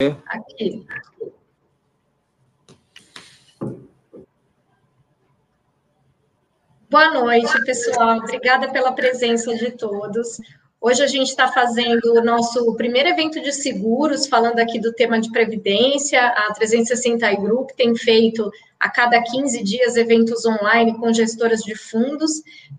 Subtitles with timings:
[0.00, 0.84] Aqui.
[6.90, 8.18] Boa noite, pessoal.
[8.18, 10.40] Obrigada pela presença de todos.
[10.86, 15.18] Hoje a gente está fazendo o nosso primeiro evento de seguros, falando aqui do tema
[15.18, 16.20] de previdência.
[16.22, 22.32] A 360 Group tem feito a cada 15 dias eventos online com gestoras de fundos,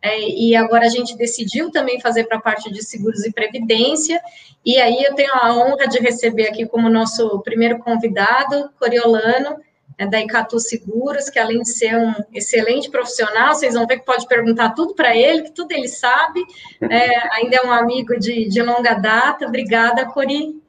[0.04, 4.22] é, e agora a gente decidiu também fazer para a parte de seguros e previdência.
[4.64, 9.58] E aí eu tenho a honra de receber aqui como nosso primeiro convidado, Coriolano,
[9.98, 14.06] é da Icatu Seguros, que além de ser um excelente profissional, vocês vão ver que
[14.06, 16.44] pode perguntar tudo para ele, que tudo ele sabe,
[16.82, 19.48] é, ainda é um amigo de, de longa data.
[19.48, 20.62] Obrigada, Cori.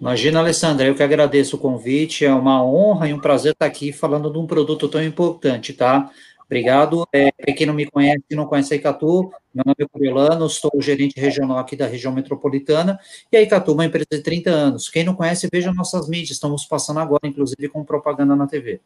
[0.00, 3.92] Imagina, Alessandra, eu que agradeço o convite, é uma honra e um prazer estar aqui
[3.92, 6.08] falando de um produto tão importante, tá?
[6.48, 7.06] Obrigado.
[7.12, 10.70] É, para quem não me conhece, não conhece a Icatu, meu nome é Coriolano, sou
[10.80, 12.98] gerente regional aqui da região metropolitana,
[13.30, 14.88] e a Icatu é uma empresa de 30 anos.
[14.88, 18.80] Quem não conhece, veja nossas mídias, estamos passando agora, inclusive, com propaganda na TV.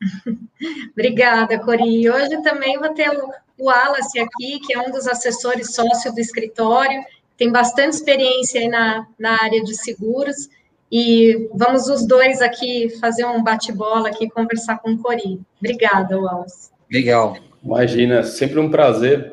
[0.92, 2.08] Obrigada, Cori.
[2.08, 6.18] Hoje também vou ter o, o Wallace aqui, que é um dos assessores sócio do
[6.18, 7.04] escritório,
[7.36, 10.48] tem bastante experiência aí na, na área de seguros,
[10.90, 15.38] e vamos os dois aqui fazer um bate-bola aqui, conversar com o Cori.
[15.60, 16.71] Obrigada, Wallace.
[16.92, 17.38] Legal.
[17.64, 19.32] Imagina, sempre um prazer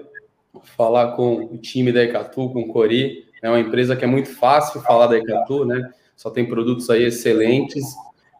[0.78, 3.26] falar com o time da Icatu, com o Cori.
[3.44, 5.92] É uma empresa que é muito fácil falar da Icatu, né?
[6.16, 7.84] Só tem produtos aí excelentes.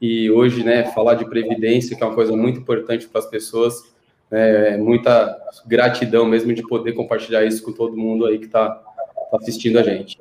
[0.02, 3.84] E hoje, né, falar de previdência, que é uma coisa muito importante para as pessoas,
[4.32, 8.70] né, é muita gratidão mesmo de poder compartilhar isso com todo mundo aí que está
[8.70, 10.18] tá assistindo a gente.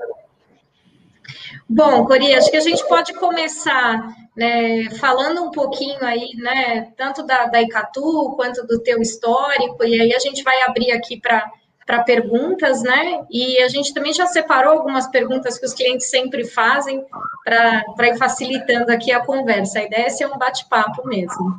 [1.69, 7.25] Bom, Cori, acho que a gente pode começar né, falando um pouquinho aí, né, tanto
[7.25, 11.51] da, da Icatu quanto do teu histórico, e aí a gente vai abrir aqui para
[11.89, 13.25] para perguntas, né?
[13.31, 17.03] E a gente também já separou algumas perguntas que os clientes sempre fazem
[17.43, 19.79] para ir facilitando aqui a conversa.
[19.79, 21.59] A ideia é ser um bate-papo mesmo.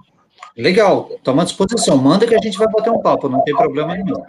[0.56, 1.97] Legal, toma disposição.
[1.97, 4.23] Manda que a gente vai bater um papo, não tem problema nenhum.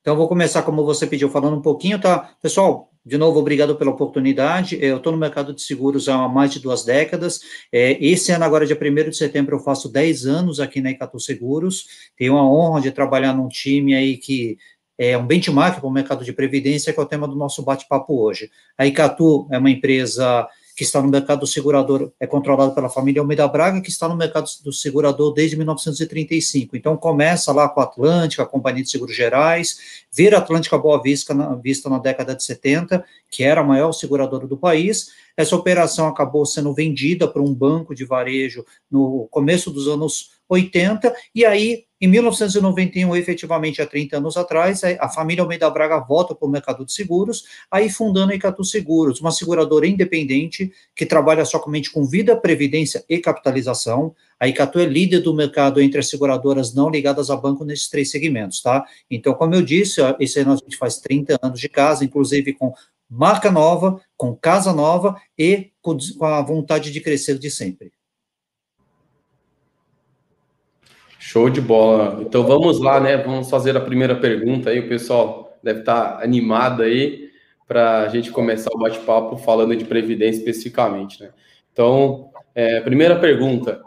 [0.00, 2.30] Então, vou começar como você pediu, falando um pouquinho, tá?
[2.40, 4.78] Pessoal, de novo, obrigado pela oportunidade.
[4.80, 7.40] Eu estou no mercado de seguros há mais de duas décadas.
[7.70, 11.20] É, esse ano, agora, dia 1 de setembro, eu faço 10 anos aqui na Icatu
[11.20, 11.86] Seguros.
[12.16, 14.56] Tenho a honra de trabalhar num time aí que
[14.96, 18.22] é um benchmark para o mercado de previdência, que é o tema do nosso bate-papo
[18.22, 18.50] hoje.
[18.78, 23.46] A Icatu é uma empresa que está no mercado segurador, é controlado pela família Almeida
[23.46, 26.76] Braga, que está no mercado do segurador desde 1935.
[26.76, 31.32] Então, começa lá com a Atlântica, a Companhia de Seguros Gerais, vira Atlântica Boa Vista
[31.32, 35.10] na, Vista na década de 70, que era a maior seguradora do país.
[35.36, 41.14] Essa operação acabou sendo vendida para um banco de varejo no começo dos anos 80,
[41.34, 46.46] e aí, em 1991, efetivamente há 30 anos atrás, a família Almeida Braga volta para
[46.46, 51.90] o mercado de seguros, aí fundando a Icatu Seguros, uma seguradora independente que trabalha somente
[51.90, 54.14] com vida, previdência e capitalização.
[54.38, 58.10] A Icatu é líder do mercado entre as seguradoras não ligadas a banco nesses três
[58.10, 58.84] segmentos, tá?
[59.10, 62.74] Então, como eu disse, esse ano a gente faz 30 anos de casa, inclusive com
[63.08, 67.92] marca nova, com casa nova e com a vontade de crescer de sempre.
[71.26, 72.18] Show de bola.
[72.20, 73.16] Então vamos lá, né?
[73.16, 74.80] Vamos fazer a primeira pergunta aí.
[74.80, 77.30] O pessoal deve estar animado aí
[77.66, 81.30] para a gente começar o bate-papo falando de previdência especificamente, né?
[81.72, 83.80] Então, é, primeira pergunta.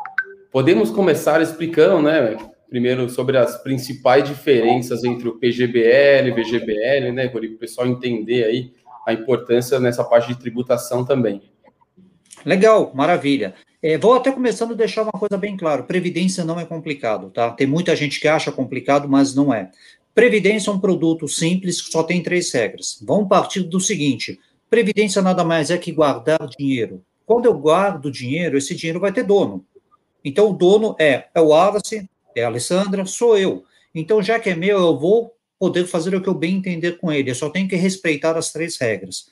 [0.51, 2.37] Podemos começar explicando, né?
[2.71, 7.27] Primeiro sobre as principais diferenças entre o PGBL e VGBL, né?
[7.27, 8.73] Para o pessoal entender aí
[9.05, 11.43] a importância nessa parte de tributação também.
[12.43, 13.53] Legal, maravilha.
[13.81, 17.51] É, vou até começando a deixar uma coisa bem clara: previdência não é complicado, tá?
[17.51, 19.71] Tem muita gente que acha complicado, mas não é.
[20.15, 22.97] Previdência é um produto simples que só tem três regras.
[23.05, 24.39] Vamos partir do seguinte:
[24.69, 27.03] previdência nada mais é que guardar dinheiro.
[27.25, 29.65] Quando eu guardo dinheiro, esse dinheiro vai ter dono.
[30.23, 33.63] Então, o dono é, é o Wallace, é a Alessandra, sou eu.
[33.93, 37.11] Então, já que é meu, eu vou poder fazer o que eu bem entender com
[37.11, 37.31] ele.
[37.31, 39.27] Eu só tenho que respeitar as três regras.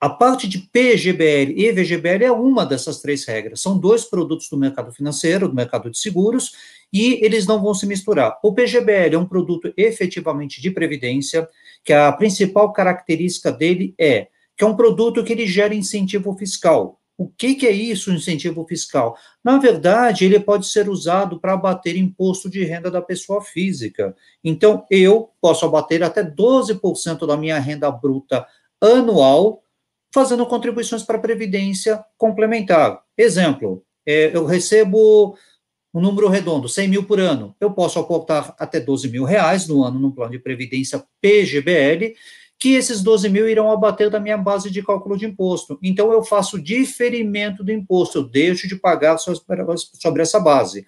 [0.00, 3.60] A parte de PGBL e VGBL é uma dessas três regras.
[3.60, 6.52] São dois produtos do mercado financeiro, do mercado de seguros,
[6.92, 8.38] e eles não vão se misturar.
[8.44, 11.48] O PGBL é um produto efetivamente de previdência,
[11.84, 17.00] que a principal característica dele é que é um produto que ele gera incentivo fiscal.
[17.16, 19.16] O que, que é isso, incentivo fiscal?
[19.42, 24.14] Na verdade, ele pode ser usado para abater imposto de renda da pessoa física.
[24.42, 28.46] Então, eu posso abater até 12% da minha renda bruta
[28.80, 29.64] anual
[30.12, 33.02] fazendo contribuições para a Previdência complementar.
[33.16, 35.36] Exemplo, é, eu recebo
[35.92, 37.54] um número redondo, 100 mil por ano.
[37.60, 42.14] Eu posso aportar até 12 mil reais no ano no plano de Previdência PGBL,
[42.58, 45.78] que esses 12 mil irão abater da minha base de cálculo de imposto.
[45.82, 50.86] Então, eu faço diferimento do imposto, eu deixo de pagar sobre essa base.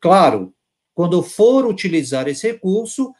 [0.00, 0.52] Claro,
[0.94, 3.12] quando eu for utilizar esse recurso,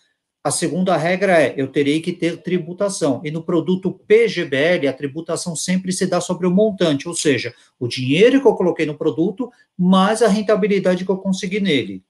[0.44, 3.20] a segunda regra é, eu terei que ter tributação.
[3.24, 7.86] E no produto PGBL, a tributação sempre se dá sobre o montante, ou seja, o
[7.86, 12.02] dinheiro que eu coloquei no produto, mais a rentabilidade que eu consegui nele.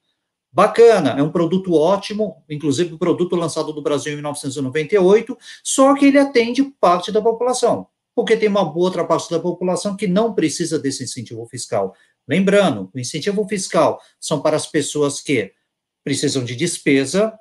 [0.50, 6.06] Bacana, é um produto ótimo, inclusive o produto lançado no Brasil em 1998, só que
[6.06, 10.79] ele atende parte da população, porque tem uma outra parte da população que não precisa
[10.79, 11.94] desse incentivo fiscal.
[12.29, 15.52] Lembrando, o incentivo fiscal são para as pessoas que
[16.05, 17.38] precisam de despesa,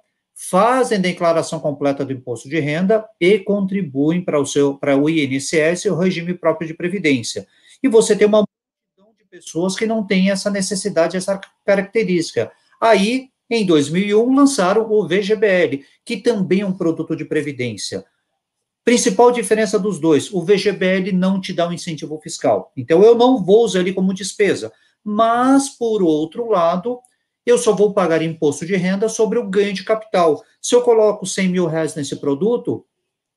[0.49, 5.85] fazem declaração completa do imposto de renda e contribuem para o seu para o INSS,
[5.85, 7.47] o regime próprio de previdência.
[7.83, 12.51] E você tem uma multidão de pessoas que não têm essa necessidade, essa característica.
[12.81, 18.03] Aí, em 2001, lançaram o VGBL, que também é um produto de previdência.
[18.83, 22.71] Principal diferença dos dois, o VGBL não te dá um incentivo fiscal.
[22.75, 24.73] Então, eu não vou usar ele como despesa.
[25.03, 26.99] Mas, por outro lado,
[27.45, 30.43] eu só vou pagar imposto de renda sobre o ganho de capital.
[30.61, 32.85] Se eu coloco 100 mil reais nesse produto,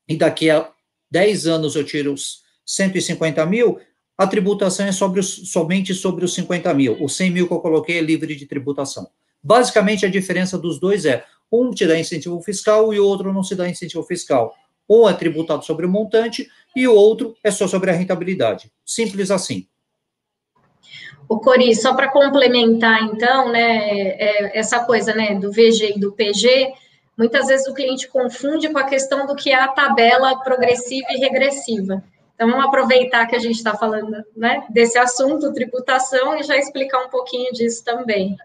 [0.09, 0.71] e daqui a
[1.11, 3.79] 10 anos eu tiro os 150 mil,
[4.17, 7.03] a tributação é sobre os, somente sobre os 50 mil.
[7.03, 9.09] Os 100 mil que eu coloquei é livre de tributação.
[9.43, 13.43] Basicamente, a diferença dos dois é, um te dá incentivo fiscal e o outro não
[13.43, 14.55] se dá incentivo fiscal.
[14.89, 18.71] Um é tributado sobre o montante e o outro é só sobre a rentabilidade.
[18.85, 19.67] Simples assim.
[21.29, 26.13] O Cori, só para complementar, então, né, é, essa coisa, né, do VG e do
[26.13, 26.73] PG,
[27.17, 31.19] muitas vezes o cliente confunde com a questão do que é a tabela progressiva e
[31.19, 32.03] regressiva.
[32.35, 37.05] Então, vamos aproveitar que a gente está falando, né, desse assunto, tributação, e já explicar
[37.05, 38.37] um pouquinho disso também.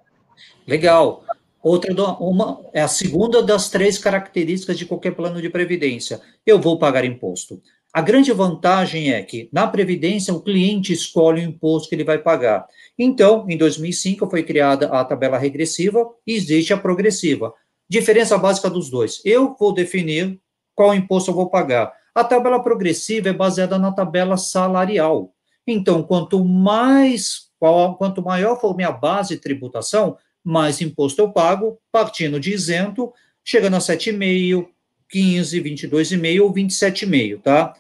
[0.68, 1.24] Legal.
[1.62, 6.22] Outra, uma, é a segunda das três características de qualquer plano de previdência.
[6.46, 7.62] Eu vou pagar imposto.
[7.92, 12.20] A grande vantagem é que, na Previdência, o cliente escolhe o imposto que ele vai
[12.20, 12.68] pagar.
[12.98, 17.52] Então, em 2005, foi criada a tabela regressiva e existe a progressiva.
[17.90, 19.20] Diferença básica dos dois.
[19.26, 20.40] Eu vou definir
[20.76, 21.92] qual imposto eu vou pagar.
[22.14, 25.34] A tabela progressiva é baseada na tabela salarial.
[25.66, 27.50] Então, quanto mais,
[27.98, 33.12] quanto maior for minha base de tributação, mais imposto eu pago, partindo de isento,
[33.44, 34.68] chegando a 7,5,
[35.10, 37.76] 15, 22,5 ou 27,5, tá?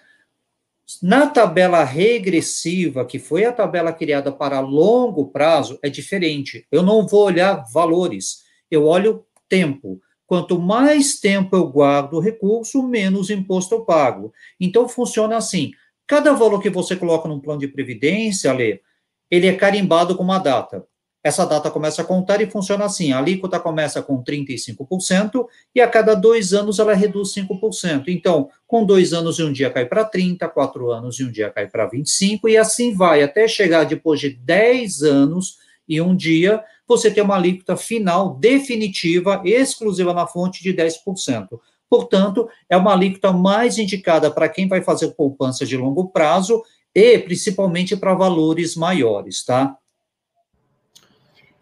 [1.03, 6.65] Na tabela regressiva, que foi a tabela criada para longo prazo, é diferente.
[6.71, 10.01] Eu não vou olhar valores, eu olho tempo.
[10.25, 14.33] Quanto mais tempo eu guardo o recurso, menos imposto eu pago.
[14.59, 15.71] Então, funciona assim.
[16.07, 18.81] Cada valor que você coloca num plano de previdência, Lê,
[19.29, 20.85] ele é carimbado com uma data
[21.23, 25.45] essa data começa a contar e funciona assim: a alíquota começa com 35%
[25.75, 28.05] e a cada dois anos ela reduz 5%.
[28.07, 31.49] Então, com dois anos e um dia cai para 30%, quatro anos e um dia
[31.49, 35.57] cai para 25%, e assim vai, até chegar depois de 10 anos
[35.87, 41.59] e um dia, você ter uma alíquota final definitiva, exclusiva na fonte, de 10%.
[41.89, 46.61] Portanto, é uma alíquota mais indicada para quem vai fazer poupança de longo prazo
[46.93, 49.75] e principalmente para valores maiores, tá?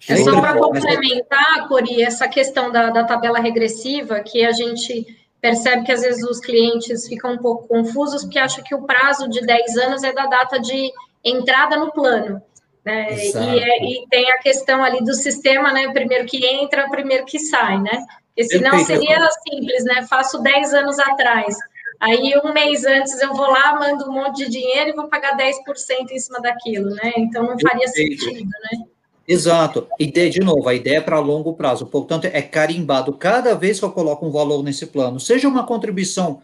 [0.09, 5.05] É só para complementar, Cori, essa questão da, da tabela regressiva, que a gente
[5.41, 9.29] percebe que às vezes os clientes ficam um pouco confusos, porque acham que o prazo
[9.29, 10.91] de 10 anos é da data de
[11.23, 12.41] entrada no plano.
[12.85, 13.13] Né?
[13.13, 15.91] E, é, e, tem a questão ali do sistema, né?
[15.91, 18.05] Primeiro que entra, primeiro que sai, né?
[18.27, 20.07] Porque senão seria simples, né?
[20.09, 21.57] Faço 10 anos atrás.
[21.99, 25.35] Aí, um mês antes, eu vou lá, mando um monte de dinheiro e vou pagar
[25.35, 27.11] 10% em cima daquilo, né?
[27.17, 28.85] Então, não faria sentido, né?
[29.27, 29.87] Exato.
[29.99, 31.85] Ideia, de novo, a ideia é para longo prazo.
[31.87, 36.41] Portanto, é carimbado cada vez que eu coloco um valor nesse plano, seja uma contribuição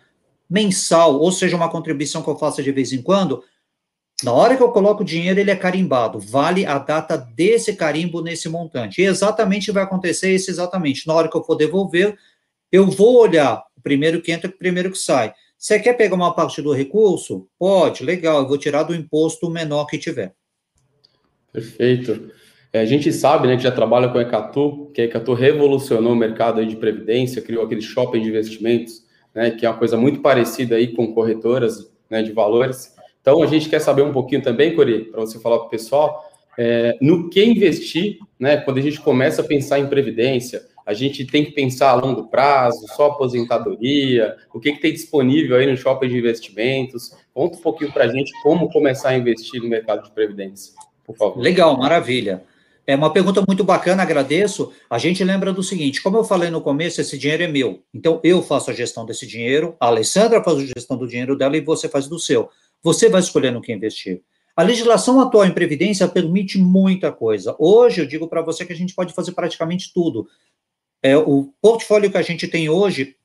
[0.50, 3.44] mensal, ou seja uma contribuição que eu faça de vez em quando,
[4.22, 6.20] na hora que eu coloco o dinheiro, ele é carimbado.
[6.20, 9.02] Vale a data desse carimbo nesse montante.
[9.02, 11.08] E exatamente vai acontecer isso exatamente.
[11.08, 12.18] Na hora que eu for devolver,
[12.72, 15.34] eu vou olhar o primeiro que entra e o primeiro que sai.
[15.58, 17.48] Você quer pegar uma parte do recurso?
[17.58, 20.34] Pode, legal, eu vou tirar do imposto menor que tiver.
[21.52, 22.32] Perfeito.
[22.74, 26.14] É, a gente sabe, né, que já trabalha com a Ecatu, que a Ecatu revolucionou
[26.14, 29.04] o mercado de previdência, criou aquele shopping de investimentos,
[29.34, 32.96] né, que é uma coisa muito parecida aí com corretoras né, de valores.
[33.22, 36.26] Então, a gente quer saber um pouquinho também, Cori, para você falar para o pessoal,
[36.58, 41.26] é, no que investir, né, quando a gente começa a pensar em previdência, a gente
[41.26, 45.78] tem que pensar a longo prazo, só aposentadoria, o que, que tem disponível aí no
[45.78, 47.12] shopping de investimentos.
[47.34, 50.74] Conta um pouquinho para a gente como começar a investir no mercado de previdência,
[51.06, 51.40] por favor.
[51.40, 52.44] Legal, maravilha.
[52.86, 54.74] É uma pergunta muito bacana, agradeço.
[54.90, 57.82] A gente lembra do seguinte: como eu falei no começo, esse dinheiro é meu.
[57.94, 61.56] Então, eu faço a gestão desse dinheiro, a Alessandra faz a gestão do dinheiro dela
[61.56, 62.50] e você faz do seu.
[62.82, 64.22] Você vai escolher no que investir.
[64.56, 67.56] A legislação atual em Previdência permite muita coisa.
[67.58, 70.28] Hoje, eu digo para você que a gente pode fazer praticamente tudo.
[71.02, 73.16] É, o portfólio que a gente tem hoje,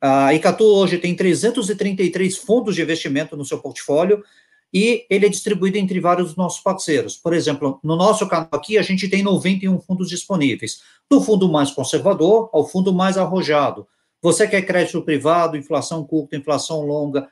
[0.00, 4.22] a Icatu hoje tem 333 fundos de investimento no seu portfólio,
[4.74, 7.16] e ele é distribuído entre vários dos nossos parceiros.
[7.16, 11.70] Por exemplo, no nosso canal aqui, a gente tem 91 fundos disponíveis, do fundo mais
[11.70, 13.86] conservador ao fundo mais arrojado.
[14.20, 17.28] Você quer crédito privado, inflação curta, inflação longa,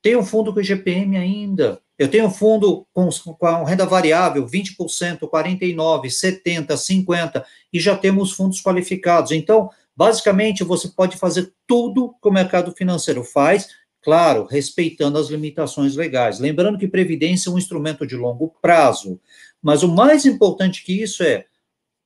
[0.00, 1.80] tem um fundo com IGPM ainda.
[1.98, 8.32] Eu tenho um fundo com, com renda variável, 20%, 49%, 70%, 50%, e já temos
[8.32, 9.32] fundos qualificados.
[9.32, 13.68] Então, basicamente, você pode fazer tudo que o mercado financeiro faz,
[14.04, 16.38] Claro, respeitando as limitações legais.
[16.38, 19.18] Lembrando que previdência é um instrumento de longo prazo.
[19.62, 21.46] Mas o mais importante que isso é,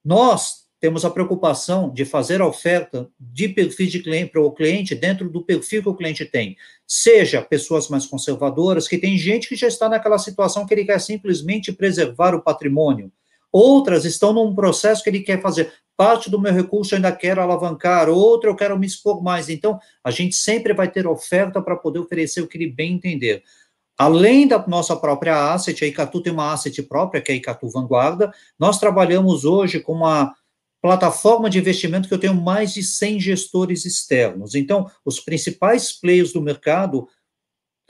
[0.04, 4.94] nós temos a preocupação de fazer a oferta de perfil de cliente para o cliente
[4.94, 6.56] dentro do perfil que o cliente tem.
[6.86, 11.00] Seja pessoas mais conservadoras, que tem gente que já está naquela situação que ele quer
[11.00, 13.10] simplesmente preservar o patrimônio.
[13.50, 17.42] Outras estão num processo que ele quer fazer parte do meu recurso eu ainda quero
[17.42, 19.48] alavancar, outra eu quero me expor mais.
[19.48, 23.42] Então, a gente sempre vai ter oferta para poder oferecer o que ele bem entender.
[23.98, 27.68] Além da nossa própria asset, a Icatu tem uma asset própria, que é a Icatu
[27.68, 30.32] Vanguarda, nós trabalhamos hoje com uma
[30.80, 34.54] plataforma de investimento que eu tenho mais de 100 gestores externos.
[34.54, 37.08] Então, os principais players do mercado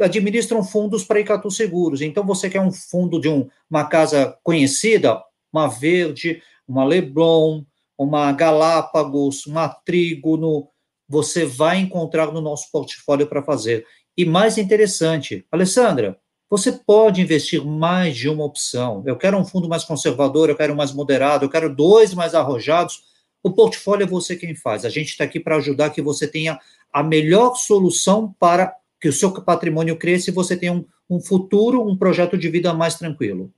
[0.01, 2.01] administram fundos para Icatu Seguros.
[2.01, 5.23] Então, você quer um fundo de um, uma casa conhecida,
[5.53, 7.65] uma Verde, uma Leblon,
[7.99, 10.69] uma Galápagos, uma Trígono,
[11.09, 13.85] você vai encontrar no nosso portfólio para fazer.
[14.17, 19.03] E mais interessante, Alessandra, você pode investir mais de uma opção.
[19.07, 23.03] Eu quero um fundo mais conservador, eu quero mais moderado, eu quero dois mais arrojados.
[23.43, 24.85] O portfólio é você quem faz.
[24.85, 26.59] A gente está aqui para ajudar que você tenha
[26.93, 31.87] a melhor solução para que o seu patrimônio cresça e você tenha um, um futuro,
[31.87, 33.53] um projeto de vida mais tranquilo.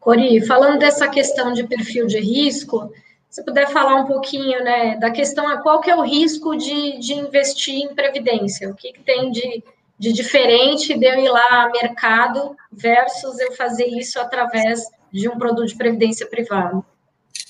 [0.00, 2.90] Cori, falando dessa questão de perfil de risco,
[3.28, 6.98] se puder falar um pouquinho, né, da questão a qual que é o risco de,
[6.98, 9.62] de investir em previdência, o que, que tem de,
[9.98, 15.38] de diferente de eu ir lá ao mercado versus eu fazer isso através de um
[15.38, 16.84] produto de previdência privado.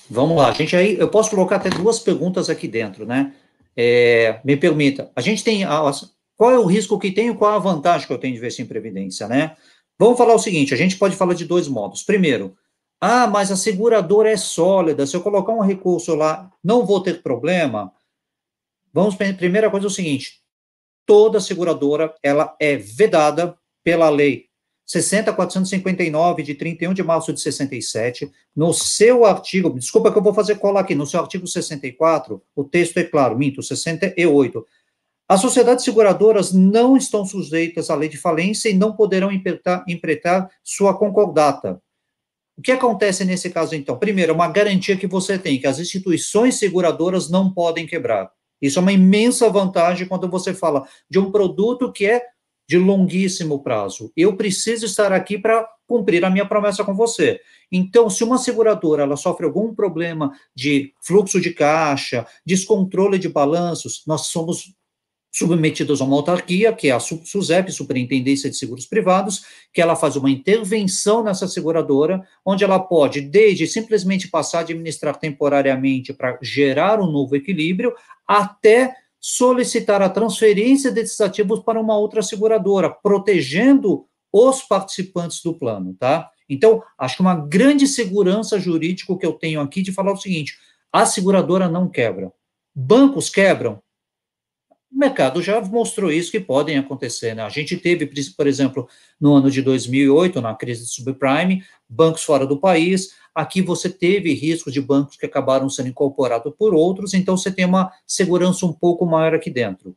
[0.09, 3.33] Vamos lá, gente, aí eu posso colocar até duas perguntas aqui dentro, né?
[3.75, 5.89] É, me permita, a gente tem a,
[6.35, 8.65] qual é o risco que tem e qual a vantagem que eu tenho de investir
[8.65, 9.55] em previdência, né?
[10.01, 12.01] Vamos falar o seguinte: a gente pode falar de dois modos.
[12.01, 12.57] Primeiro,
[12.99, 17.21] ah, mas a seguradora é sólida, se eu colocar um recurso lá, não vou ter
[17.21, 17.93] problema.
[18.91, 20.41] Vamos, primeira coisa é o seguinte:
[21.05, 24.47] toda seguradora ela é vedada pela lei
[24.87, 30.55] 60.459, de 31 de março de 67, no seu artigo, desculpa que eu vou fazer
[30.55, 34.65] cola aqui, no seu artigo 64, o texto é claro, minto, 68,
[35.31, 40.93] as sociedades seguradoras não estão sujeitas à lei de falência e não poderão empretar sua
[40.93, 41.81] concordata.
[42.57, 43.97] O que acontece nesse caso, então?
[43.97, 48.29] Primeiro, é uma garantia que você tem, que as instituições seguradoras não podem quebrar.
[48.61, 52.21] Isso é uma imensa vantagem quando você fala de um produto que é
[52.67, 54.11] de longuíssimo prazo.
[54.17, 57.39] Eu preciso estar aqui para cumprir a minha promessa com você.
[57.71, 64.03] Então, se uma seguradora ela sofre algum problema de fluxo de caixa, descontrole de balanços,
[64.05, 64.73] nós somos
[65.31, 70.15] submetidos a uma autarquia, que é a SUSEP, Superintendência de Seguros Privados, que ela faz
[70.15, 76.99] uma intervenção nessa seguradora, onde ela pode, desde simplesmente passar a administrar temporariamente para gerar
[76.99, 77.93] um novo equilíbrio,
[78.27, 85.95] até solicitar a transferência desses ativos para uma outra seguradora, protegendo os participantes do plano,
[85.97, 86.29] tá?
[86.49, 90.57] Então, acho que uma grande segurança jurídica que eu tenho aqui de falar o seguinte:
[90.91, 92.31] a seguradora não quebra.
[92.75, 93.81] Bancos quebram?
[94.91, 97.33] O mercado já mostrou isso que podem acontecer.
[97.33, 97.41] Né?
[97.41, 98.05] A gente teve,
[98.35, 98.87] por exemplo,
[99.19, 103.13] no ano de 2008, na crise de subprime, bancos fora do país.
[103.33, 107.63] Aqui você teve riscos de bancos que acabaram sendo incorporados por outros, então você tem
[107.63, 109.95] uma segurança um pouco maior aqui dentro.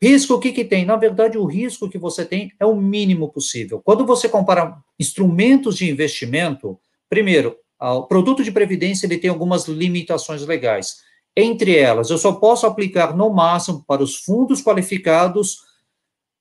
[0.00, 0.84] Risco, o que, que tem?
[0.84, 3.80] Na verdade, o risco que você tem é o mínimo possível.
[3.84, 10.42] Quando você compara instrumentos de investimento, primeiro, o produto de previdência ele tem algumas limitações
[10.46, 11.02] legais.
[11.36, 15.62] Entre elas, eu só posso aplicar no máximo para os fundos qualificados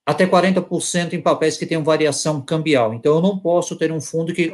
[0.06, 2.94] até 40% em papéis que tenham variação cambial.
[2.94, 4.54] Então, eu não posso ter um fundo que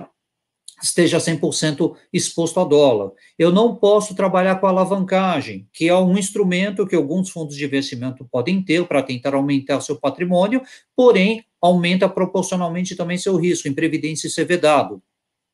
[0.81, 3.11] esteja 100% exposto a dólar.
[3.37, 8.27] Eu não posso trabalhar com alavancagem, que é um instrumento que alguns fundos de investimento
[8.31, 10.61] podem ter para tentar aumentar seu patrimônio,
[10.95, 15.01] porém, aumenta proporcionalmente também seu risco em previdência e ser vedado.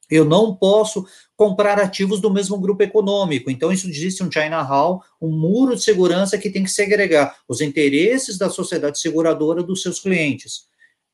[0.10, 1.06] Eu não posso
[1.36, 3.50] comprar ativos do mesmo grupo econômico.
[3.50, 7.62] Então, isso existe um China Hall, um muro de segurança que tem que segregar os
[7.62, 10.66] interesses da sociedade seguradora dos seus clientes.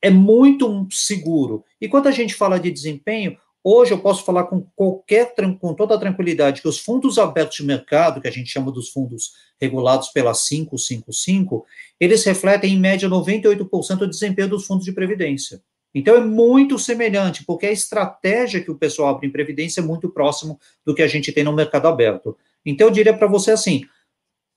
[0.02, 1.64] É muito seguro.
[1.80, 5.98] E quando a gente fala de desempenho, hoje eu posso falar com qualquer com toda
[5.98, 10.32] tranquilidade que os fundos abertos de mercado, que a gente chama dos fundos regulados pela
[10.32, 11.66] 555,
[11.98, 15.62] eles refletem em média 98% do desempenho dos fundos de previdência.
[15.94, 20.08] Então é muito semelhante, porque a estratégia que o pessoal abre em previdência é muito
[20.08, 22.36] próximo do que a gente tem no mercado aberto.
[22.64, 23.82] Então eu diria para você assim,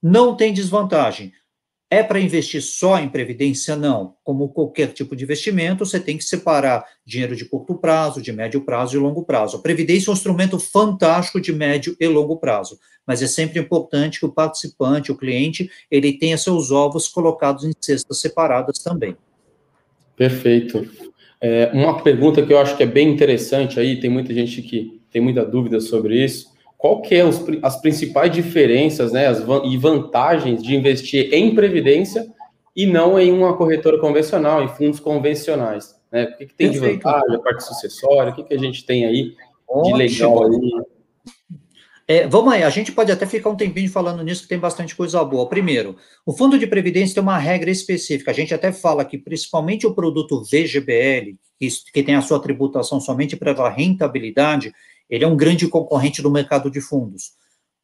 [0.01, 1.31] não tem desvantagem.
[1.89, 3.75] É para investir só em previdência?
[3.75, 4.15] Não.
[4.23, 8.61] Como qualquer tipo de investimento, você tem que separar dinheiro de curto prazo, de médio
[8.61, 9.57] prazo e longo prazo.
[9.57, 14.19] A previdência é um instrumento fantástico de médio e longo prazo, mas é sempre importante
[14.19, 19.15] que o participante, o cliente, ele tenha seus ovos colocados em cestas separadas também.
[20.15, 21.12] Perfeito.
[21.45, 25.01] É, uma pergunta que eu acho que é bem interessante aí, tem muita gente que
[25.11, 26.47] tem muita dúvida sobre isso.
[26.77, 32.25] Qual que é os, as principais diferenças né, as, e vantagens de investir em previdência
[32.73, 35.93] e não em uma corretora convencional, em fundos convencionais?
[36.09, 36.23] Né?
[36.23, 36.97] O que, que tem Perfeito.
[36.99, 39.33] de vantagem, a parte sucessória, o que, que a gente tem aí
[39.67, 39.97] Ótimo.
[39.97, 40.71] de legal aí?
[42.05, 44.93] É, vamos aí, a gente pode até ficar um tempinho falando nisso, que tem bastante
[44.93, 45.47] coisa boa.
[45.47, 45.95] Primeiro,
[46.25, 48.31] o fundo de previdência tem uma regra específica.
[48.31, 52.99] A gente até fala que, principalmente o produto VGBL, que, que tem a sua tributação
[52.99, 54.73] somente pela rentabilidade,
[55.09, 57.31] ele é um grande concorrente do mercado de fundos.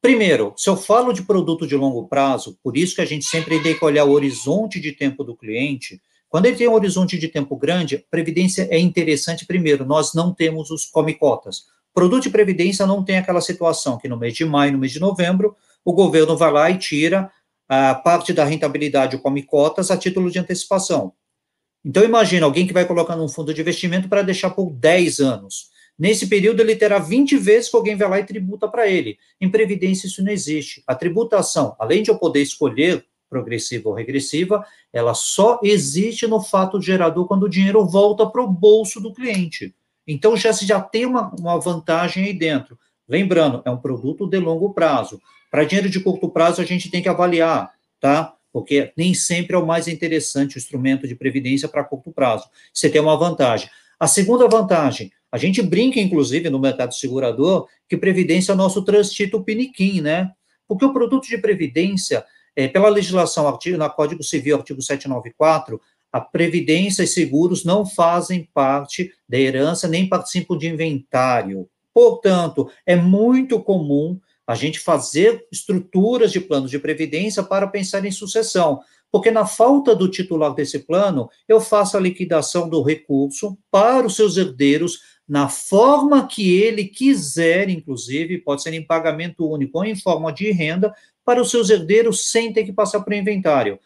[0.01, 3.61] Primeiro, se eu falo de produto de longo prazo, por isso que a gente sempre
[3.61, 6.01] tem que olhar o horizonte de tempo do cliente.
[6.29, 9.45] Quando ele tem um horizonte de tempo grande, previdência é interessante.
[9.45, 11.63] Primeiro, nós não temos os come-cotas.
[11.99, 15.01] Produto de previdência não tem aquela situação que no mês de maio, no mês de
[15.01, 15.53] novembro,
[15.83, 17.29] o governo vai lá e tira
[17.67, 21.11] a parte da rentabilidade ou come cotas a título de antecipação.
[21.83, 25.71] Então, imagina alguém que vai colocar num fundo de investimento para deixar por 10 anos.
[25.99, 29.17] Nesse período, ele terá 20 vezes que alguém vai lá e tributa para ele.
[29.41, 30.81] Em previdência, isso não existe.
[30.87, 36.81] A tributação, além de eu poder escolher progressiva ou regressiva, ela só existe no fato
[36.81, 39.75] gerador quando o dinheiro volta para o bolso do cliente.
[40.11, 42.77] Então já se já tem uma, uma vantagem aí dentro.
[43.07, 45.21] Lembrando, é um produto de longo prazo.
[45.51, 48.33] Para dinheiro de curto prazo, a gente tem que avaliar, tá?
[48.51, 52.49] Porque nem sempre é o mais interessante o instrumento de previdência para curto prazo.
[52.73, 53.69] Você tem uma vantagem.
[53.99, 58.83] A segunda vantagem, a gente brinca, inclusive, no mercado segurador, que previdência é o nosso
[58.83, 60.31] transito piniquim, né?
[60.67, 65.79] Porque o produto de previdência, é, pela legislação, artigo, na Código Civil, artigo 794,
[66.11, 71.69] a previdência e seguros não fazem parte da herança nem participam de inventário.
[71.93, 78.11] Portanto, é muito comum a gente fazer estruturas de planos de previdência para pensar em
[78.11, 84.07] sucessão, porque na falta do titular desse plano, eu faço a liquidação do recurso para
[84.07, 89.85] os seus herdeiros na forma que ele quiser, inclusive, pode ser em pagamento único ou
[89.85, 90.91] em forma de renda,
[91.23, 93.79] para os seus herdeiros sem ter que passar por inventário.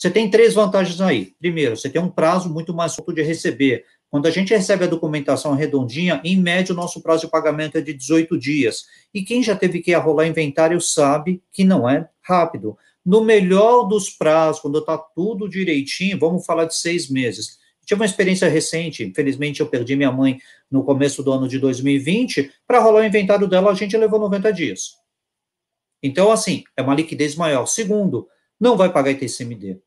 [0.00, 1.34] Você tem três vantagens aí.
[1.38, 3.84] Primeiro, você tem um prazo muito mais curto de receber.
[4.08, 7.82] Quando a gente recebe a documentação redondinha, em média, o nosso prazo de pagamento é
[7.82, 8.86] de 18 dias.
[9.12, 12.78] E quem já teve que arrolar inventário sabe que não é rápido.
[13.04, 17.58] No melhor dos prazos, quando está tudo direitinho, vamos falar de seis meses.
[17.84, 20.38] Tive uma experiência recente, infelizmente eu perdi minha mãe
[20.70, 22.50] no começo do ano de 2020.
[22.66, 24.94] Para rolar o inventário dela, a gente levou 90 dias.
[26.02, 27.66] Então, assim, é uma liquidez maior.
[27.66, 28.26] Segundo,
[28.58, 29.78] não vai pagar ITCMD.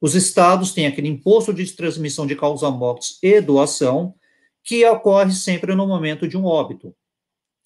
[0.00, 4.14] Os estados têm aquele imposto de transmissão de causa-mortes e doação,
[4.62, 6.94] que ocorre sempre no momento de um óbito.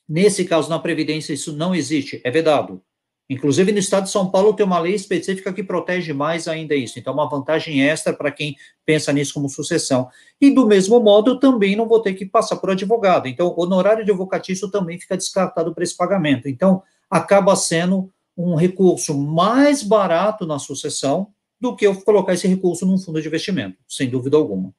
[0.09, 2.83] Nesse caso, na Previdência, isso não existe, é vedado.
[3.29, 6.99] Inclusive, no estado de São Paulo tem uma lei específica que protege mais ainda isso.
[6.99, 10.09] Então, é uma vantagem extra para quem pensa nisso como sucessão.
[10.41, 13.27] E, do mesmo modo, eu também não vou ter que passar por advogado.
[13.29, 16.49] Então, o honorário advocatício também fica descartado para esse pagamento.
[16.49, 21.29] Então, acaba sendo um recurso mais barato na sucessão,
[21.63, 24.75] do que eu colocar esse recurso num fundo de investimento, sem dúvida alguma.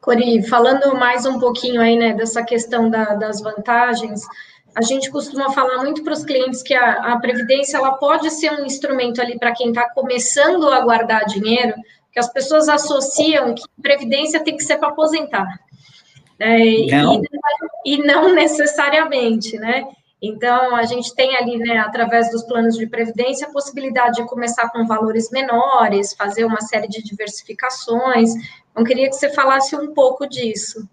[0.00, 4.22] Cori, falando mais um pouquinho aí, né, dessa questão da, das vantagens,
[4.74, 8.50] a gente costuma falar muito para os clientes que a, a, previdência ela pode ser
[8.50, 11.74] um instrumento ali para quem está começando a guardar dinheiro,
[12.12, 15.46] que as pessoas associam que previdência tem que ser para aposentar.
[16.38, 16.58] É,
[16.90, 17.22] não.
[17.84, 19.86] E, e, não necessariamente, né?
[20.26, 24.70] Então, a gente tem ali, né, através dos planos de previdência, a possibilidade de começar
[24.70, 28.30] com valores menores, fazer uma série de diversificações.
[28.70, 30.88] Então, queria que você falasse um pouco disso.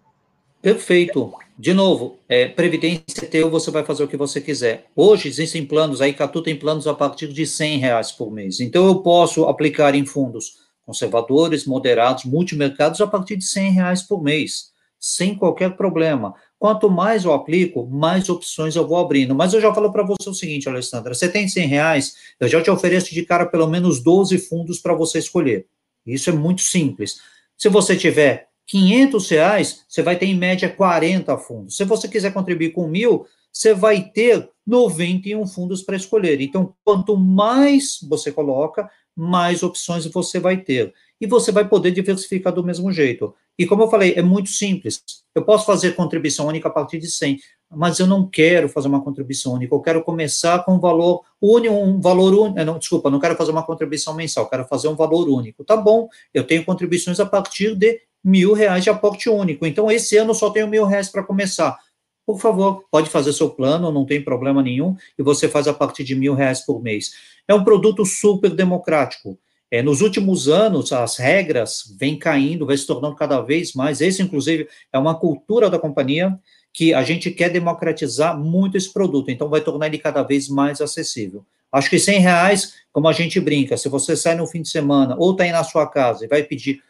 [0.61, 1.33] Perfeito.
[1.57, 4.85] De novo, é, previdência teu, você vai fazer o que você quiser.
[4.95, 8.59] Hoje existem planos, aí Catu tem planos a partir de 100 reais por mês.
[8.59, 14.21] Então, eu posso aplicar em fundos conservadores, moderados, multimercados a partir de 100 reais por
[14.21, 14.71] mês.
[15.05, 16.33] sem qualquer problema.
[16.63, 19.35] Quanto mais eu aplico, mais opções eu vou abrindo.
[19.35, 22.61] Mas eu já falo para você o seguinte, Alessandra, você tem 100 reais, eu já
[22.61, 25.65] te ofereço de cara pelo menos 12 fundos para você escolher.
[26.07, 27.19] Isso é muito simples.
[27.57, 31.75] Se você tiver 500 reais, você vai ter em média 40 fundos.
[31.75, 36.39] Se você quiser contribuir com mil, você vai ter 91 fundos para escolher.
[36.39, 40.93] Então, quanto mais você coloca, mais opções você vai ter.
[41.19, 43.35] E você vai poder diversificar do mesmo jeito.
[43.57, 45.03] E como eu falei, é muito simples.
[45.35, 47.39] Eu posso fazer contribuição única a partir de 100,
[47.69, 49.73] mas eu não quero fazer uma contribuição única.
[49.73, 52.59] Eu quero começar com um valor único, um valor único.
[52.59, 55.63] Eh, não, desculpa, não quero fazer uma contribuição mensal, quero fazer um valor único.
[55.63, 59.65] Tá bom, eu tenho contribuições a partir de mil reais de aporte único.
[59.65, 61.77] Então, esse ano eu só tenho mil reais para começar.
[62.25, 66.05] Por favor, pode fazer seu plano, não tem problema nenhum, e você faz a partir
[66.05, 67.11] de mil reais por mês.
[67.47, 69.37] É um produto super democrático.
[69.73, 74.01] É, nos últimos anos, as regras vêm caindo, vai se tornando cada vez mais.
[74.01, 76.39] Esse, inclusive, é uma cultura da companhia
[76.71, 80.79] que a gente quer democratizar muito esse produto, então vai tornar ele cada vez mais
[80.79, 81.43] acessível.
[81.71, 85.15] Acho que 100 reais, como a gente brinca, se você sai no fim de semana
[85.17, 86.83] ou está aí na sua casa e vai pedir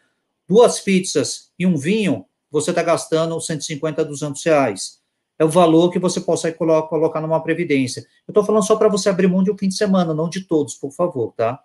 [0.46, 5.00] duas pizzas e um vinho, você está gastando 150, 200 reais.
[5.38, 8.00] É o valor que você consegue colocar numa previdência.
[8.28, 10.42] Eu estou falando só para você abrir mão de um fim de semana, não de
[10.42, 11.58] todos, por favor, tá?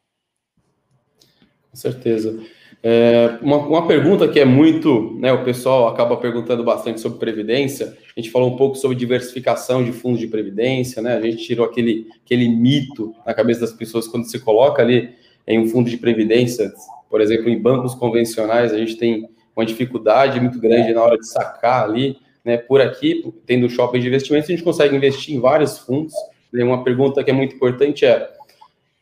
[1.71, 2.39] Com certeza.
[2.82, 7.97] É, uma, uma, pergunta que é muito, né, o pessoal acaba perguntando bastante sobre previdência.
[8.15, 11.17] A gente falou um pouco sobre diversificação de fundos de previdência, né?
[11.17, 15.10] A gente tirou aquele, aquele mito na cabeça das pessoas quando se coloca ali
[15.45, 16.71] em um fundo de previdência,
[17.10, 21.27] por exemplo, em bancos convencionais, a gente tem uma dificuldade muito grande na hora de
[21.27, 22.55] sacar ali, né?
[22.55, 26.13] Por aqui, tendo shopping de investimentos, a gente consegue investir em vários fundos.
[26.53, 26.63] Né?
[26.63, 28.29] Uma pergunta que é muito importante é: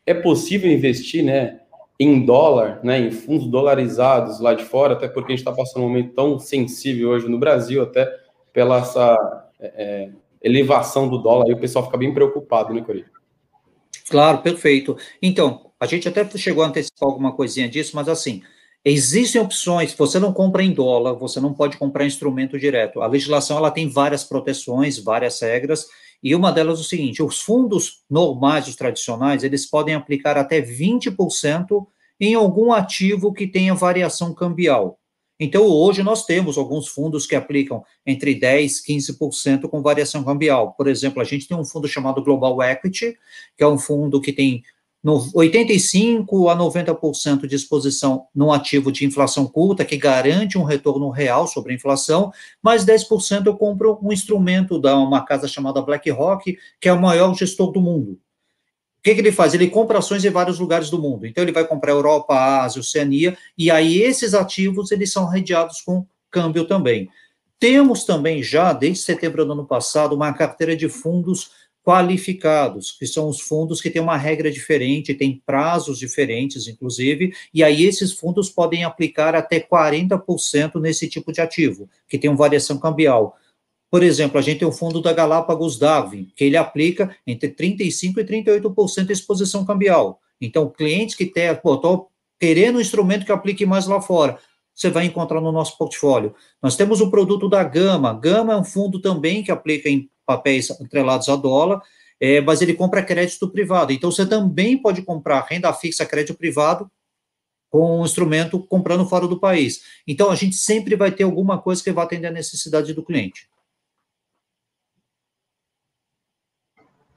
[0.04, 1.60] é possível investir, né?
[1.98, 5.84] Em dólar, né, em fundos dolarizados lá de fora, até porque a gente está passando
[5.84, 8.08] um momento tão sensível hoje no Brasil, até
[8.52, 13.18] pela essa é, é elevação do dólar, aí o pessoal fica bem preocupado, né, Corinthians?
[14.08, 14.96] Claro, perfeito.
[15.20, 18.42] Então, a gente até chegou a antecipar alguma coisinha disso, mas assim,
[18.84, 23.02] existem opções, você não compra em dólar, você não pode comprar instrumento direto.
[23.02, 25.86] A legislação ela tem várias proteções, várias regras,
[26.22, 30.60] e uma delas é o seguinte, os fundos normais, os tradicionais, eles podem aplicar até
[30.60, 31.86] 20%
[32.20, 34.98] em algum ativo que tenha variação cambial.
[35.40, 40.72] Então, hoje nós temos alguns fundos que aplicam entre 10% e 15% com variação cambial.
[40.72, 43.16] Por exemplo, a gente tem um fundo chamado Global Equity,
[43.56, 44.64] que é um fundo que tem
[45.16, 51.46] 85% a 90% de exposição num ativo de inflação curta, que garante um retorno real
[51.46, 56.88] sobre a inflação, mais 10% eu compro um instrumento da uma casa chamada BlackRock, que
[56.88, 58.12] é o maior gestor do mundo.
[58.98, 59.54] O que, que, ele faz?
[59.54, 61.24] Ele compra ações em vários lugares do mundo.
[61.24, 66.04] Então, ele vai comprar Europa, Ásia, Oceania, e aí esses ativos, eles são redeados com
[66.30, 67.08] câmbio também.
[67.60, 71.50] Temos também já, desde setembro do ano passado, uma carteira de fundos
[71.88, 77.64] qualificados, que são os fundos que têm uma regra diferente, têm prazos diferentes, inclusive, e
[77.64, 82.76] aí esses fundos podem aplicar até 40% nesse tipo de ativo, que tem uma variação
[82.76, 83.38] cambial.
[83.90, 88.18] Por exemplo, a gente tem o fundo da Galápagos Darwin, que ele aplica entre 35%
[88.18, 90.20] e 38% de exposição cambial.
[90.38, 94.38] Então, clientes que têm, pô, estou querendo um instrumento que aplique mais lá fora,
[94.74, 96.34] você vai encontrar no nosso portfólio.
[96.62, 98.12] Nós temos o produto da Gama.
[98.12, 101.80] Gama é um fundo também que aplica em papéis atrelados a dólar,
[102.20, 103.92] é, mas ele compra crédito privado.
[103.94, 106.90] Então, você também pode comprar renda fixa, crédito privado,
[107.70, 109.82] com um instrumento comprando fora do país.
[110.06, 113.48] Então, a gente sempre vai ter alguma coisa que vai atender a necessidade do cliente.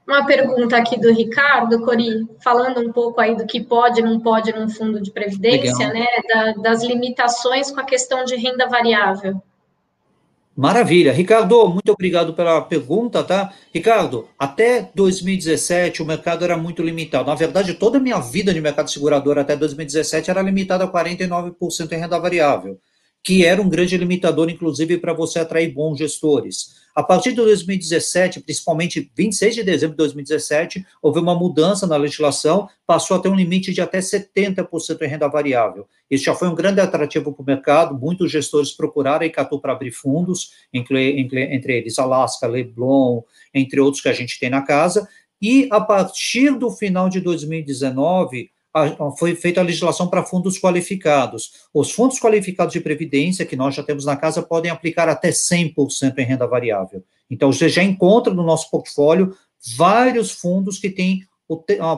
[0.06, 4.20] Uma pergunta aqui do Ricardo, Cori, falando um pouco aí do que pode e não
[4.20, 5.92] pode num fundo de previdência, Legal.
[5.92, 9.40] né, da, das limitações com a questão de renda variável.
[10.54, 11.12] Maravilha.
[11.12, 13.54] Ricardo, muito obrigado pela pergunta, tá?
[13.72, 17.28] Ricardo, até 2017 o mercado era muito limitado.
[17.28, 21.92] Na verdade, toda a minha vida de mercado segurador até 2017 era limitada a 49%
[21.92, 22.78] em renda variável,
[23.24, 26.81] que era um grande limitador, inclusive, para você atrair bons gestores.
[26.94, 32.68] A partir de 2017, principalmente 26 de dezembro de 2017, houve uma mudança na legislação,
[32.86, 35.88] passou a ter um limite de até 70% em renda variável.
[36.10, 39.72] Isso já foi um grande atrativo para o mercado, muitos gestores procuraram a Icatu para
[39.72, 43.22] abrir fundos, entre, entre eles Alaska, Leblon,
[43.54, 45.08] entre outros que a gente tem na casa,
[45.40, 48.50] e a partir do final de 2019,
[49.18, 51.66] foi feita a legislação para fundos qualificados.
[51.74, 56.18] Os fundos qualificados de previdência que nós já temos na casa podem aplicar até 100%
[56.18, 57.04] em renda variável.
[57.30, 59.34] Então, você já encontra no nosso portfólio
[59.76, 61.20] vários fundos que têm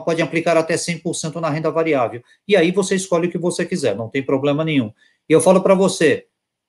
[0.03, 2.21] podem aplicar até 100% na renda variável.
[2.45, 4.91] E aí você escolhe o que você quiser, não tem problema nenhum.
[5.29, 6.25] E eu falo para você,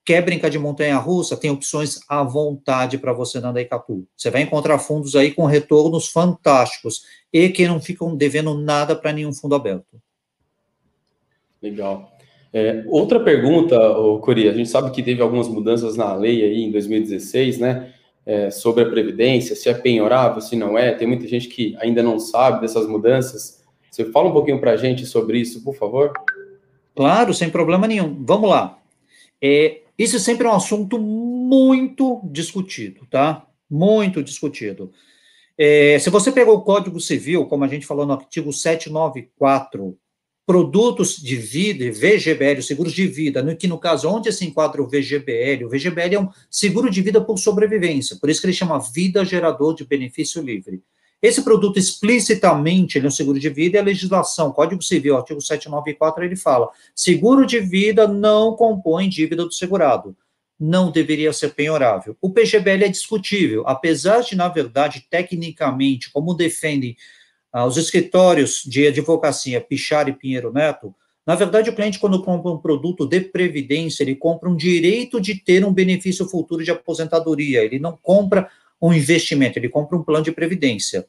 [0.07, 1.37] Quer brincar de montanha-russa?
[1.37, 4.07] Tem opções à vontade para você na Icatu.
[4.17, 9.13] Você vai encontrar fundos aí com retornos fantásticos e que não ficam devendo nada para
[9.13, 10.01] nenhum fundo aberto.
[11.61, 12.17] Legal.
[12.53, 13.77] É, outra pergunta,
[14.23, 17.93] Cori, a gente sabe que teve algumas mudanças na lei aí em 2016, né?
[18.25, 20.93] É, sobre a Previdência, se é penhorável, se não é.
[20.93, 23.65] Tem muita gente que ainda não sabe dessas mudanças.
[23.91, 26.13] Você fala um pouquinho para a gente sobre isso, por favor?
[26.95, 28.25] Claro, sem problema nenhum.
[28.25, 28.79] Vamos lá.
[29.43, 33.47] É, isso sempre é um assunto muito discutido, tá?
[33.69, 34.93] Muito discutido.
[35.59, 39.97] É, se você pegou o Código Civil, como a gente falou no artigo 794,
[40.47, 44.87] produtos de vida, VGBL, seguros de vida, no, que no caso, onde se enquadra o
[44.87, 45.65] VGBL?
[45.65, 49.25] O VGBL é um seguro de vida por sobrevivência, por isso que ele chama vida
[49.25, 50.83] gerador de benefício livre.
[51.27, 55.41] Esse produto explicitamente, ele é um seguro de vida e a legislação, Código Civil, artigo
[55.41, 60.17] 794, ele fala, seguro de vida não compõe dívida do segurado,
[60.57, 62.17] não deveria ser penhorável.
[62.23, 66.97] O PGBL é discutível, apesar de, na verdade, tecnicamente, como defendem
[67.53, 70.95] ah, os escritórios de advocacia Pichar e Pinheiro Neto,
[71.27, 75.35] na verdade, o cliente, quando compra um produto de previdência, ele compra um direito de
[75.35, 78.49] ter um benefício futuro de aposentadoria, ele não compra
[78.81, 81.05] um investimento, ele compra um plano de previdência.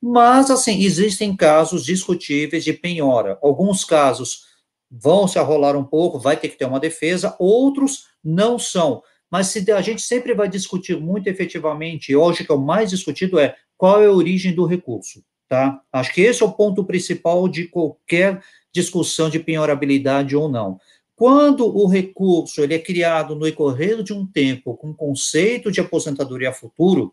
[0.00, 3.38] Mas, assim, existem casos discutíveis de penhora.
[3.42, 4.46] Alguns casos
[4.90, 9.02] vão se arrolar um pouco, vai ter que ter uma defesa, outros não são.
[9.30, 12.90] Mas se a gente sempre vai discutir muito efetivamente, e hoje que é o mais
[12.90, 15.80] discutido é qual é a origem do recurso, tá?
[15.92, 20.80] Acho que esse é o ponto principal de qualquer discussão de penhorabilidade ou não.
[21.14, 26.52] Quando o recurso ele é criado no decorrer de um tempo com conceito de aposentadoria
[26.52, 27.12] futuro,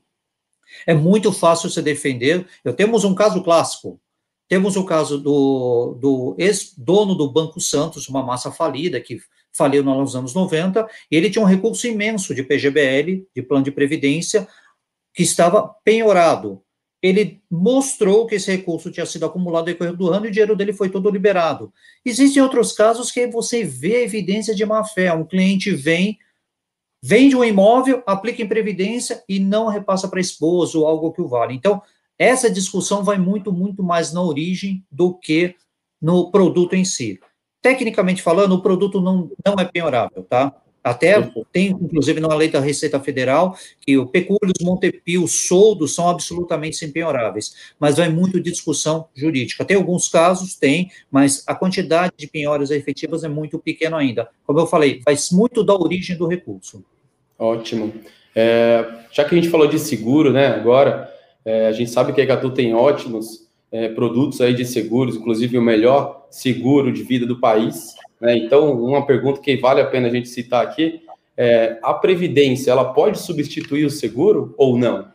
[0.85, 2.45] é muito fácil se defender.
[2.63, 3.99] Eu temos um caso clássico.
[4.47, 9.19] Temos o caso do, do ex-dono do Banco Santos, uma massa falida, que
[9.51, 13.71] faliu nos anos 90, e ele tinha um recurso imenso de PGBL, de plano de
[13.71, 14.47] previdência,
[15.13, 16.61] que estava penhorado
[17.07, 20.55] ele mostrou que esse recurso tinha sido acumulado no decorrer do ano e o dinheiro
[20.55, 21.71] dele foi todo liberado.
[22.03, 25.13] Existem outros casos que você vê evidência de má fé.
[25.13, 26.17] Um cliente vem,
[27.07, 31.21] vende um imóvel, aplica em previdência e não repassa para a esposa ou algo que
[31.21, 31.53] o vale.
[31.53, 31.79] Então,
[32.17, 35.53] essa discussão vai muito, muito mais na origem do que
[36.01, 37.19] no produto em si.
[37.61, 40.55] Tecnicamente falando, o produto não, não é penhorável, tá?
[40.83, 41.19] Até
[41.51, 47.73] tem, inclusive, na lei da Receita Federal, que o pecúlios, montepio, soldos são absolutamente impenhoráveis,
[47.79, 49.65] mas vai muito de discussão jurídica.
[49.65, 54.29] Tem alguns casos, tem, mas a quantidade de penhoras efetivas é muito pequena ainda.
[54.45, 56.83] Como eu falei, vai muito da origem do recurso.
[57.37, 57.93] Ótimo.
[58.35, 61.09] É, já que a gente falou de seguro, né, agora,
[61.43, 65.57] é, a gente sabe que a Ecatu tem ótimos é, produtos aí de seguros, inclusive
[65.57, 68.37] o melhor seguro de vida do país, né?
[68.37, 71.01] Então, uma pergunta que vale a pena a gente citar aqui
[71.37, 75.07] é: a previdência ela pode substituir o seguro ou não?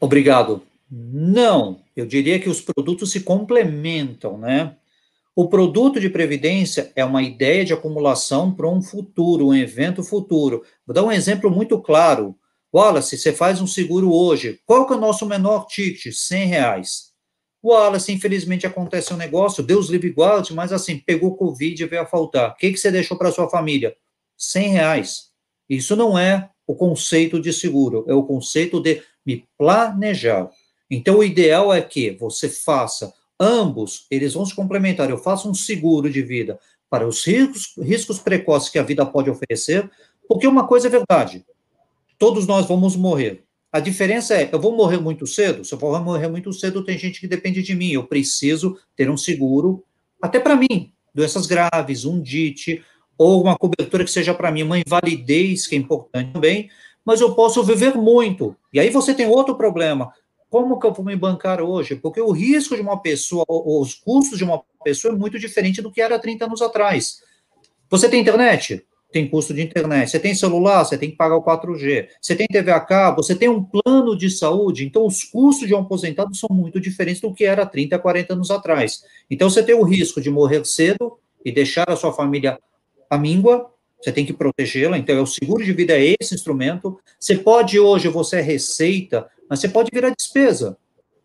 [0.00, 0.62] Obrigado.
[0.90, 4.76] Não, eu diria que os produtos se complementam, né?
[5.34, 10.62] O produto de previdência é uma ideia de acumulação para um futuro, um evento futuro.
[10.86, 12.36] Vou dar um exemplo muito claro.
[12.74, 14.60] Wallace, você faz um seguro hoje.
[14.66, 16.14] Qual que é o nosso menor ticket?
[16.14, 17.12] 100 reais.
[17.64, 22.06] Wallace, infelizmente acontece um negócio, Deus livre guarde, mas assim, pegou Covid e veio a
[22.06, 22.50] faltar.
[22.50, 23.96] O que, que você deixou para sua família?
[24.36, 25.30] 100 reais.
[25.66, 30.50] Isso não é o conceito de seguro, é o conceito de me planejar.
[30.90, 35.10] Então, o ideal é que você faça ambos, eles vão se complementar.
[35.10, 39.28] Eu faço um seguro de vida para os riscos, riscos precoces que a vida pode
[39.28, 39.90] oferecer,
[40.28, 41.44] porque uma coisa é verdade:
[42.18, 43.44] todos nós vamos morrer.
[43.72, 45.64] A diferença é, eu vou morrer muito cedo?
[45.64, 47.90] Se eu for morrer muito cedo, tem gente que depende de mim.
[47.92, 49.82] Eu preciso ter um seguro,
[50.20, 52.84] até para mim, doenças graves, DIT,
[53.16, 56.68] ou uma cobertura que seja para mim, uma invalidez, que é importante também,
[57.04, 58.54] mas eu posso viver muito.
[58.72, 60.12] E aí você tem outro problema.
[60.52, 61.96] Como que eu vou me bancar hoje?
[61.96, 65.90] Porque o risco de uma pessoa, os custos de uma pessoa é muito diferente do
[65.90, 67.22] que era 30 anos atrás.
[67.88, 68.84] Você tem internet?
[69.10, 70.10] tem custo de internet.
[70.10, 72.08] Você tem celular, você tem que pagar o 4G.
[72.20, 74.84] Você tem TV a cabo, você tem um plano de saúde.
[74.84, 78.50] Então, os custos de um aposentado são muito diferentes do que era 30, 40 anos
[78.50, 79.02] atrás.
[79.30, 82.58] Então, você tem o risco de morrer cedo e deixar a sua família
[83.08, 83.70] à míngua.
[84.00, 84.96] Você tem que protegê-la.
[84.96, 86.98] Então, é o seguro de vida é esse instrumento.
[87.20, 90.78] Você pode, hoje, você é receita, mas você pode virar despesa.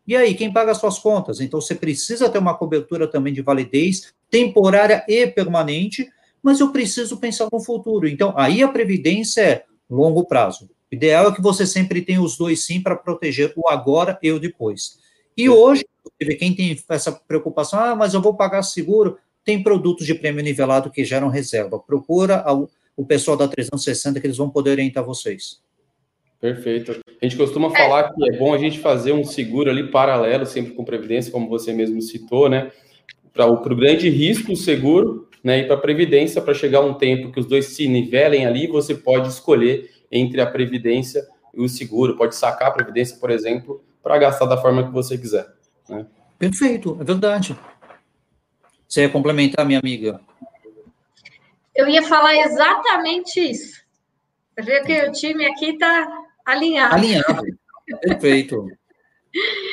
[0.06, 1.40] E aí, quem paga as suas contas?
[1.40, 6.10] Então, você precisa ter uma cobertura também de validez temporária e permanente
[6.42, 8.08] mas eu preciso pensar no futuro.
[8.08, 10.70] Então, aí a previdência é longo prazo.
[10.90, 14.32] O ideal é que você sempre tenha os dois sim para proteger o agora e
[14.32, 14.98] o depois.
[15.36, 15.86] E hoje,
[16.40, 20.90] quem tem essa preocupação, ah, mas eu vou pagar seguro, tem produtos de prêmio nivelado
[20.90, 21.80] que geram reserva.
[21.80, 22.46] Procura
[22.96, 25.60] o pessoal da 360 que eles vão poder orientar vocês.
[26.40, 27.00] Perfeito.
[27.22, 30.74] A gente costuma falar que é bom a gente fazer um seguro ali paralelo, sempre
[30.74, 32.72] com previdência, como você mesmo citou, né?
[33.34, 35.60] Para o grande risco, o seguro, né?
[35.60, 38.94] E para a previdência, para chegar um tempo que os dois se nivelem ali, você
[38.94, 42.16] pode escolher entre a previdência e o seguro.
[42.16, 45.48] Pode sacar a previdência, por exemplo, para gastar da forma que você quiser.
[45.90, 46.06] Né?
[46.38, 47.58] Perfeito, é verdade.
[48.88, 50.22] Você ia complementar, minha amiga?
[51.76, 53.82] Eu ia falar exatamente isso.
[54.56, 56.17] Você vê que o time aqui está
[56.48, 56.96] alinhado.
[56.96, 57.46] Alinhado,
[58.02, 58.68] perfeito.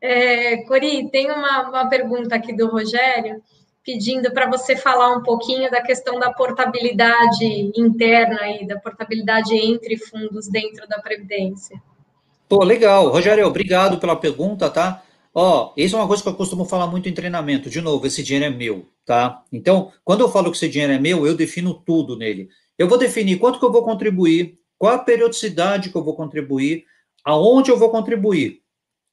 [0.00, 3.40] É, Cori, tem uma, uma pergunta aqui do Rogério
[3.84, 7.44] pedindo para você falar um pouquinho da questão da portabilidade
[7.76, 11.80] interna e da portabilidade entre fundos dentro da Previdência.
[12.48, 13.08] Pô, legal.
[13.10, 15.02] Rogério, obrigado pela pergunta, tá?
[15.34, 17.70] Ó, isso é uma coisa que eu costumo falar muito em treinamento.
[17.70, 19.42] De novo, esse dinheiro é meu, tá?
[19.52, 22.48] Então, quando eu falo que esse dinheiro é meu, eu defino tudo nele.
[22.78, 26.86] Eu vou definir quanto que eu vou contribuir, qual a periodicidade que eu vou contribuir,
[27.24, 28.62] aonde eu vou contribuir.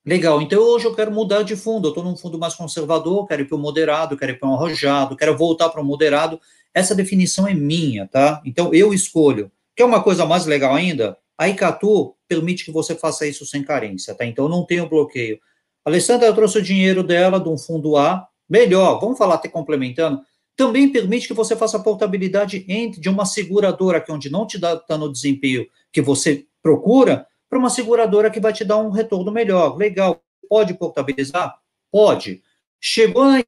[0.04, 3.44] Legal, então hoje eu quero mudar de fundo, eu estou num fundo mais conservador, quero
[3.44, 6.42] ir para o moderado, quero ir para um arrojado, quero voltar para o moderado.
[6.74, 8.42] Essa definição é minha, tá?
[8.44, 9.52] Então eu escolho.
[9.76, 11.16] Quer uma coisa mais legal ainda?
[11.38, 14.26] A Icatu permite que você faça isso sem carência, tá?
[14.26, 15.40] Então não tem o bloqueio.
[15.86, 20.20] A Alessandra trouxe o dinheiro dela de um fundo A, melhor, vamos falar até complementando,
[20.60, 24.76] também permite que você faça portabilidade entre de uma seguradora que onde não te dá
[24.76, 29.32] tá no desempenho que você procura, para uma seguradora que vai te dar um retorno
[29.32, 29.78] melhor.
[29.78, 30.22] Legal.
[30.50, 31.58] Pode portabilizar?
[31.90, 32.44] Pode.
[32.78, 33.42] Chegou na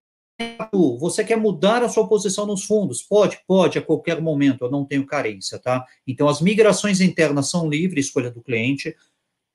[0.98, 3.04] você quer mudar a sua posição nos fundos?
[3.04, 5.86] Pode, pode, a qualquer momento, eu não tenho carência, tá?
[6.08, 8.96] Então, as migrações internas são livres, escolha do cliente,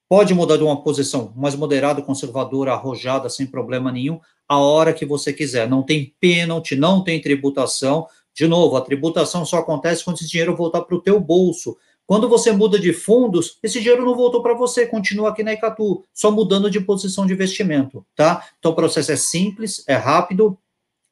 [0.09, 5.05] pode mudar de uma posição mais moderada, conservadora, arrojada, sem problema nenhum, a hora que
[5.05, 5.69] você quiser.
[5.69, 8.07] Não tem pênalti, não tem tributação.
[8.35, 11.77] De novo, a tributação só acontece quando esse dinheiro voltar para o teu bolso.
[12.07, 16.05] Quando você muda de fundos, esse dinheiro não voltou para você, continua aqui na Icatu,
[16.15, 18.47] só mudando de posição de investimento, tá?
[18.59, 20.57] Então o processo é simples, é rápido.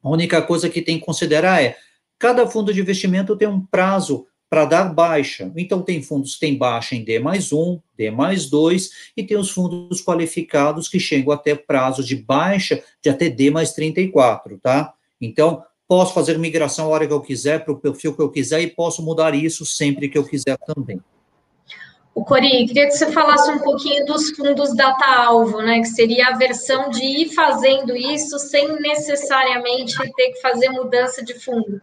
[0.02, 1.76] A única coisa que tem que considerar é
[2.16, 5.50] cada fundo de investimento tem um prazo para dar baixa.
[5.56, 9.36] Então, tem fundos que têm baixa em D mais 1, D mais 2, e tem
[9.36, 14.94] os fundos qualificados que chegam até prazo de baixa de até D mais 34, tá?
[15.20, 18.60] Então, posso fazer migração a hora que eu quiser, para o perfil que eu quiser,
[18.60, 21.00] e posso mudar isso sempre que eu quiser também.
[22.14, 25.80] O Cori, queria que você falasse um pouquinho dos fundos data-alvo, né?
[25.80, 31.34] Que seria a versão de ir fazendo isso sem necessariamente ter que fazer mudança de
[31.34, 31.82] fundo.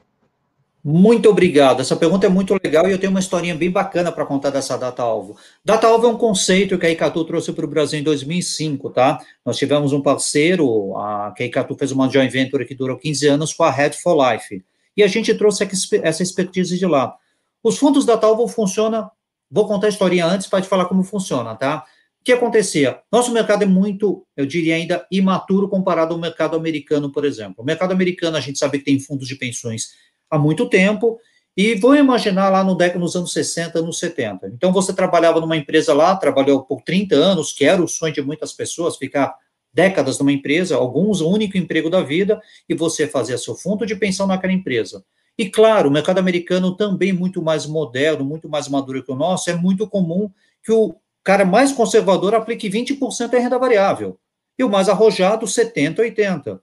[0.83, 1.79] Muito obrigado.
[1.79, 4.75] Essa pergunta é muito legal e eu tenho uma historinha bem bacana para contar dessa
[4.75, 5.37] data-alvo.
[5.63, 9.19] Data-alvo é um conceito que a Icatu trouxe para o Brasil em 2005, tá?
[9.45, 13.27] Nós tivemos um parceiro, a, que a Icatu fez uma joint venture que durou 15
[13.27, 14.63] anos com a Head for Life.
[14.97, 15.67] E a gente trouxe
[16.01, 17.15] essa expertise de lá.
[17.63, 19.09] Os fundos data-alvo funcionam,
[19.51, 21.85] vou contar a historinha antes para te falar como funciona, tá?
[22.19, 22.99] O que acontecia?
[23.11, 27.55] Nosso mercado é muito, eu diria ainda, imaturo comparado ao mercado americano, por exemplo.
[27.59, 29.89] O mercado americano, a gente sabe que tem fundos de pensões
[30.31, 31.19] há muito tempo,
[31.55, 34.47] e vou imaginar lá no década, nos anos 60, anos 70.
[34.47, 38.21] Então, você trabalhava numa empresa lá, trabalhou por 30 anos, que era o sonho de
[38.21, 39.35] muitas pessoas, ficar
[39.73, 43.95] décadas numa empresa, alguns o único emprego da vida, e você fazia seu fundo de
[43.95, 45.03] pensão naquela empresa.
[45.37, 49.49] E claro, o mercado americano também muito mais moderno, muito mais maduro que o nosso,
[49.49, 50.29] é muito comum
[50.63, 54.17] que o cara mais conservador aplique 20% em renda variável,
[54.57, 56.61] e o mais arrojado 70, 80.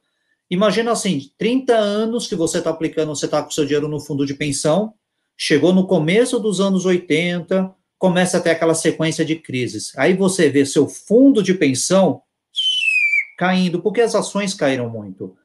[0.51, 4.25] Imagina assim, 30 anos que você está aplicando, você está com seu dinheiro no fundo
[4.25, 4.95] de pensão,
[5.37, 9.93] chegou no começo dos anos 80, começa a ter aquela sequência de crises.
[9.97, 12.23] Aí você vê seu fundo de pensão
[13.37, 15.37] caindo, porque as ações caíram muito.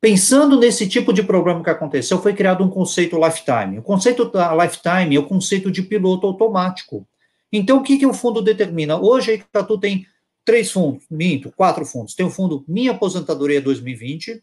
[0.00, 3.78] Pensando nesse tipo de problema que aconteceu, foi criado um conceito lifetime.
[3.78, 7.06] O conceito da lifetime é o conceito de piloto automático.
[7.52, 8.96] Então, o que, que o fundo determina?
[8.98, 10.06] Hoje, a tem
[10.46, 12.14] três fundos, minto, quatro fundos.
[12.14, 14.42] Tem o fundo Minha Aposentadoria 2020,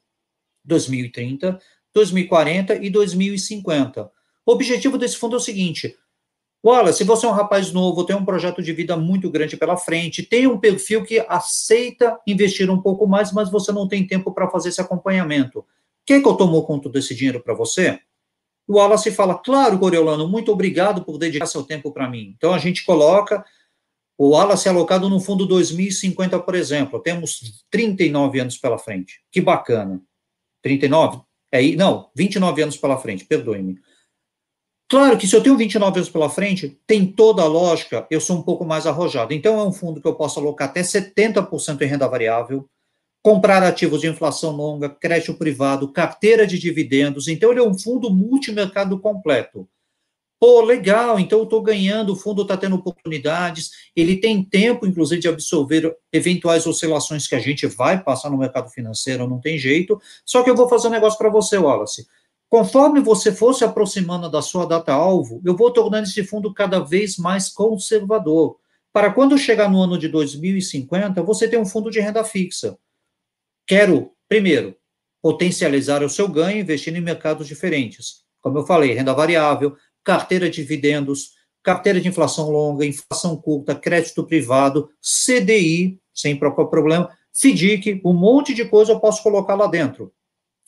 [0.64, 1.60] 2030,
[1.94, 4.12] 2040 e 2050.
[4.46, 5.98] O objetivo desse fundo é o seguinte:
[6.62, 9.78] olha, se você é um rapaz novo, tem um projeto de vida muito grande pela
[9.78, 14.34] frente, tem um perfil que aceita investir um pouco mais, mas você não tem tempo
[14.34, 15.66] para fazer esse acompanhamento.
[16.06, 17.98] Quem que eu tomo conta desse dinheiro para você?
[18.68, 22.34] O Wallace fala, claro, Coriolano, muito obrigado por dedicar seu tempo para mim.
[22.36, 23.44] Então a gente coloca
[24.18, 27.00] o Wallace é alocado no fundo 2050, por exemplo.
[27.00, 29.22] Temos 39 anos pela frente.
[29.32, 30.02] Que bacana.
[30.62, 31.22] 39?
[31.52, 33.80] É, não, 29 anos pela frente, perdoe-me.
[34.90, 38.38] Claro que se eu tenho 29 anos pela frente, tem toda a lógica, eu sou
[38.38, 39.34] um pouco mais arrojado.
[39.34, 42.70] Então, é um fundo que eu posso alocar até 70% em renda variável,
[43.24, 47.28] comprar ativos de inflação longa, crédito privado, carteira de dividendos.
[47.28, 49.68] Então, ele é um fundo multimercado completo.
[50.46, 55.22] Pô, legal, então eu estou ganhando, o fundo está tendo oportunidades, ele tem tempo, inclusive,
[55.22, 59.98] de absorver eventuais oscilações que a gente vai passar no mercado financeiro, não tem jeito.
[60.26, 62.06] Só que eu vou fazer um negócio para você, Wallace.
[62.50, 67.18] Conforme você for se aproximando da sua data-alvo, eu vou tornando esse fundo cada vez
[67.18, 68.58] mais conservador.
[68.92, 72.78] Para quando chegar no ano de 2050, você ter um fundo de renda fixa.
[73.66, 74.76] Quero, primeiro,
[75.22, 78.24] potencializar o seu ganho investindo em mercados diferentes.
[78.42, 81.32] Como eu falei, renda variável, carteira de dividendos,
[81.64, 88.54] carteira de inflação longa, inflação curta, crédito privado, CDI, sem qualquer problema, FDIC, um monte
[88.54, 90.14] de coisa eu posso colocar lá dentro.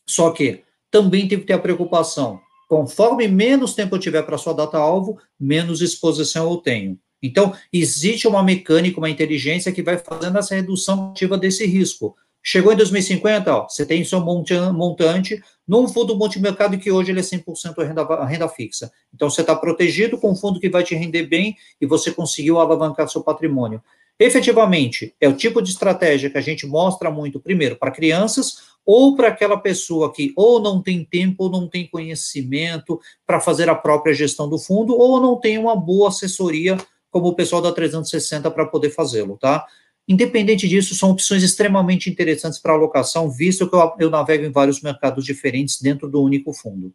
[0.07, 4.53] Só que também tem que ter a preocupação, conforme menos tempo eu tiver para sua
[4.53, 6.99] data-alvo, menos exposição eu tenho.
[7.21, 12.15] Então, existe uma mecânica, uma inteligência que vai fazendo essa redução ativa desse risco.
[12.47, 17.23] Chegou em 2050, ó, você tem seu montante num fundo multimercado que hoje ele é
[17.23, 18.91] 100% renda, renda fixa.
[19.11, 22.59] Então, você está protegido com um fundo que vai te render bem e você conseguiu
[22.59, 23.81] alavancar seu patrimônio.
[24.19, 29.15] Efetivamente, é o tipo de estratégia que a gente mostra muito, primeiro, para crianças ou
[29.15, 33.75] para aquela pessoa que ou não tem tempo ou não tem conhecimento para fazer a
[33.75, 36.77] própria gestão do fundo ou não tem uma boa assessoria
[37.09, 39.65] como o pessoal da 360 para poder fazê-lo, tá?
[40.07, 44.81] Independente disso, são opções extremamente interessantes para alocação, visto que eu, eu navego em vários
[44.81, 46.93] mercados diferentes dentro do único fundo.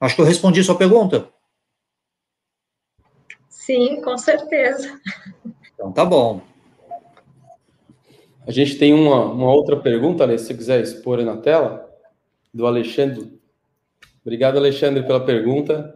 [0.00, 1.30] Acho que eu respondi sua pergunta.
[3.48, 4.98] Sim, com certeza.
[5.74, 6.40] Então tá bom.
[8.46, 11.90] A gente tem uma, uma outra pergunta, né, se você quiser expor aí na tela,
[12.52, 13.40] do Alexandre.
[14.22, 15.93] Obrigado, Alexandre, pela pergunta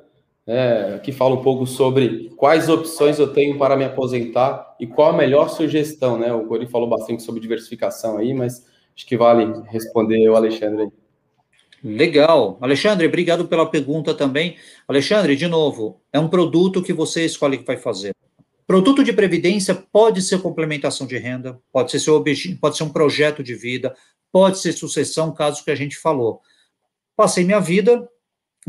[0.48, 5.10] é, que fala um pouco sobre quais opções eu tenho para me aposentar e qual
[5.10, 6.32] a melhor sugestão, né?
[6.32, 10.88] O Cori falou bastante sobre diversificação aí, mas acho que vale responder o Alexandre.
[11.84, 12.56] Legal.
[12.62, 14.56] Alexandre, obrigado pela pergunta também.
[14.88, 18.14] Alexandre, de novo, é um produto que você escolhe que vai fazer.
[18.66, 22.90] Produto de previdência pode ser complementação de renda, pode ser seu objetivo, pode ser um
[22.90, 23.94] projeto de vida,
[24.32, 26.40] pode ser sucessão, caso que a gente falou.
[27.14, 28.08] Passei minha vida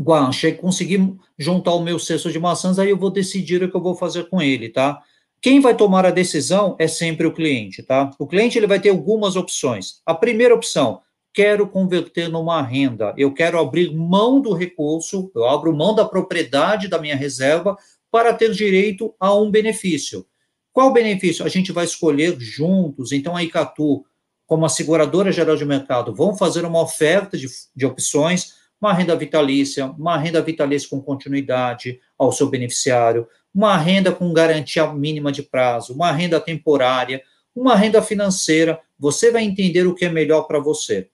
[0.00, 3.82] Guanche, consegui juntar o meu cesto de maçãs, aí eu vou decidir o que eu
[3.82, 5.02] vou fazer com ele, tá?
[5.42, 8.10] Quem vai tomar a decisão é sempre o cliente, tá?
[8.18, 10.00] O cliente ele vai ter algumas opções.
[10.06, 11.02] A primeira opção,
[11.34, 16.88] quero converter numa renda, eu quero abrir mão do recurso, eu abro mão da propriedade
[16.88, 17.76] da minha reserva
[18.10, 20.26] para ter direito a um benefício.
[20.72, 21.44] Qual benefício?
[21.44, 23.12] A gente vai escolher juntos.
[23.12, 24.04] Então, a Icatu,
[24.46, 29.14] como a seguradora geral de mercado, vão fazer uma oferta de, de opções uma renda
[29.14, 35.42] vitalícia, uma renda vitalícia com continuidade ao seu beneficiário, uma renda com garantia mínima de
[35.42, 37.22] prazo, uma renda temporária,
[37.54, 41.08] uma renda financeira, você vai entender o que é melhor para você.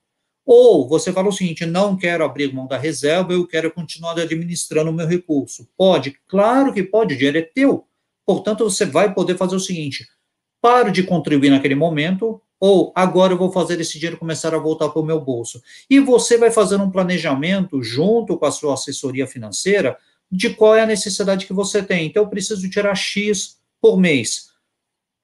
[0.45, 4.89] Ou você fala o seguinte: não quero abrir mão da reserva, eu quero continuar administrando
[4.89, 5.67] o meu recurso.
[5.75, 6.17] Pode?
[6.27, 7.85] Claro que pode, o dinheiro é teu.
[8.25, 10.07] Portanto, você vai poder fazer o seguinte:
[10.61, 14.89] pare de contribuir naquele momento, ou agora eu vou fazer esse dinheiro começar a voltar
[14.89, 15.61] para o meu bolso.
[15.89, 19.97] E você vai fazer um planejamento junto com a sua assessoria financeira
[20.31, 22.07] de qual é a necessidade que você tem.
[22.07, 24.47] Então, eu preciso tirar X por mês.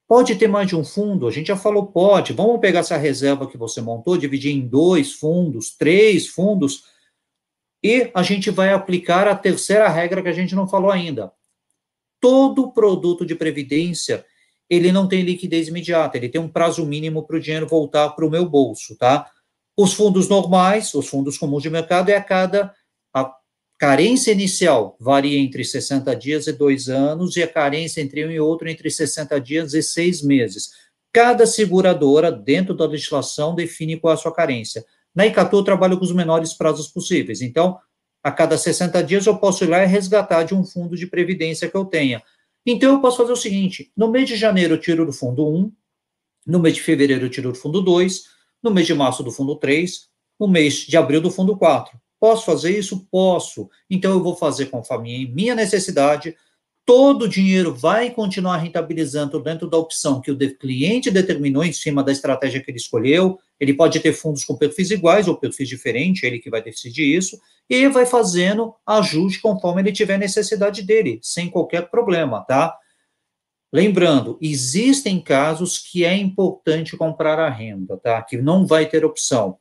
[0.07, 1.27] Pode ter mais de um fundo?
[1.27, 2.34] A gente já falou, pode.
[2.34, 6.84] Vamos pegar essa reserva que você montou, dividir em dois fundos, três fundos,
[7.81, 11.34] e a gente vai aplicar a terceira regra que a gente não falou ainda.
[12.21, 14.25] Todo produto de previdência
[14.74, 18.26] ele não tem liquidez imediata, ele tem um prazo mínimo para o dinheiro voltar para
[18.26, 19.30] o meu bolso, tá?
[19.78, 22.74] Os fundos normais, os fundos comuns de mercado, é a cada.
[23.13, 23.32] A
[23.78, 28.39] carência inicial varia entre 60 dias e dois anos, e a carência entre um e
[28.39, 30.69] outro entre 60 dias e seis meses.
[31.11, 34.84] Cada seguradora, dentro da legislação, define qual é a sua carência.
[35.13, 37.41] Na Icatu, eu trabalho com os menores prazos possíveis.
[37.41, 37.78] Então,
[38.24, 41.69] a cada 60 dias, eu posso ir lá e resgatar de um fundo de previdência
[41.69, 42.24] que eu tenha.
[42.66, 45.72] Então, eu posso fazer o seguinte: no mês de janeiro eu tiro do fundo 1,
[46.47, 48.24] no mês de fevereiro eu tiro do fundo 2,
[48.61, 50.07] no mês de março do fundo 3,
[50.39, 51.99] no mês de abril do fundo 4.
[52.20, 53.05] Posso fazer isso?
[53.11, 53.70] Posso.
[53.89, 56.36] Então, eu vou fazer conforme minha necessidade,
[56.86, 62.03] todo o dinheiro vai continuar rentabilizando dentro da opção que o cliente determinou em cima
[62.03, 63.39] da estratégia que ele escolheu.
[63.60, 67.39] Ele pode ter fundos com perfis iguais ou perfis diferentes, ele que vai decidir isso,
[67.70, 72.78] e vai fazendo ajuste conforme ele tiver necessidade dele, sem qualquer problema, tá?
[73.72, 78.22] Lembrando, existem casos que é importante comprar a renda, tá?
[78.22, 79.58] Que não vai ter opção.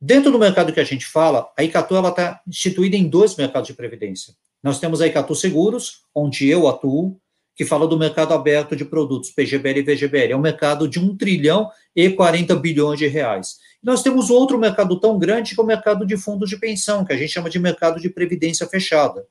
[0.00, 3.74] Dentro do mercado que a gente fala, a Icatu está instituída em dois mercados de
[3.74, 4.34] previdência.
[4.62, 7.18] Nós temos a Icatu Seguros, onde eu atuo,
[7.58, 10.30] que fala do mercado aberto de produtos, PGBL e VGBL.
[10.30, 13.56] É um mercado de 1 trilhão e 40 bilhões de reais.
[13.82, 17.12] Nós temos outro mercado tão grande que é o mercado de fundos de pensão, que
[17.12, 19.26] a gente chama de mercado de previdência fechada.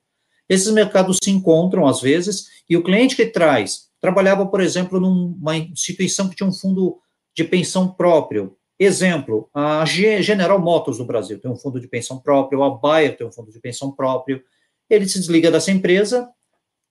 [0.46, 5.56] Esses mercados se encontram às vezes, e o cliente que traz trabalhava, por exemplo, numa
[5.56, 6.98] instituição que tinha um fundo
[7.34, 8.58] de pensão próprio.
[8.78, 13.26] Exemplo, a General Motors do Brasil tem um fundo de pensão próprio, a Bayer tem
[13.26, 14.42] um fundo de pensão próprio.
[14.90, 16.28] Ele se desliga dessa empresa,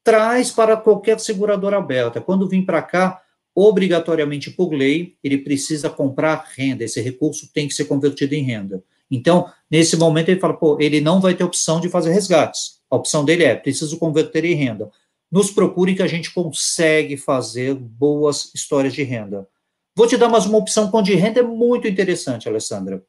[0.08, 2.22] traz para qualquer seguradora aberta.
[2.22, 3.22] Quando vem para cá,
[3.53, 8.82] obrigatoriamente por lei, ele precisa comprar renda, esse recurso tem que ser convertido em renda.
[9.12, 12.80] Então, nesse momento, ele fala, pô, ele não vai ter opção de fazer resgates.
[12.89, 14.89] A opção dele é, preciso converter em renda.
[15.30, 19.45] Nos procure que a gente consegue fazer boas histórias de renda.
[19.93, 23.03] Vou te dar mais uma opção com de renda é muito interessante, Alessandra.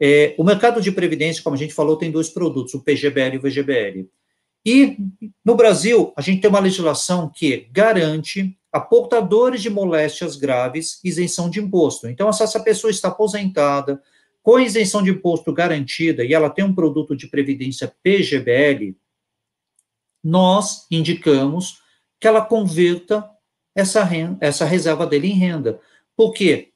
[0.00, 3.38] É, o mercado de previdência, como a gente falou, tem dois produtos, o PGBL e
[3.38, 4.08] o VGBL.
[4.64, 4.96] E
[5.44, 11.48] no Brasil, a gente tem uma legislação que garante a portadores de moléstias graves isenção
[11.48, 12.08] de imposto.
[12.08, 14.02] Então, se essa pessoa está aposentada,
[14.42, 18.94] com isenção de imposto garantida e ela tem um produto de previdência PGBL,
[20.22, 21.80] nós indicamos
[22.20, 23.28] que ela converta
[23.74, 25.80] essa, renda, essa reserva dele em renda.
[26.14, 26.73] Por quê?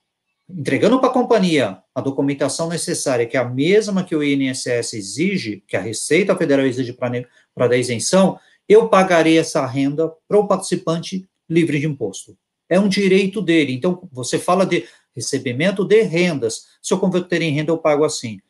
[0.51, 5.63] Entregando para a companhia a documentação necessária, que é a mesma que o INSS exige,
[5.67, 11.29] que a Receita Federal exige para dar isenção, eu pagarei essa renda para o participante
[11.49, 12.37] livre de imposto.
[12.69, 13.75] É um direito dele.
[13.75, 16.67] Então, você fala de recebimento de rendas.
[16.83, 18.41] Se eu converter em renda, eu pago assim.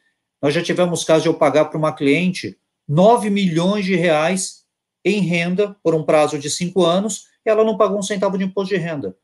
[0.40, 4.64] Nós já tivemos casos de eu pagar para uma cliente 9 milhões de reais
[5.04, 8.44] em renda por um prazo de cinco anos, e ela não pagou um centavo de
[8.44, 9.16] imposto de renda.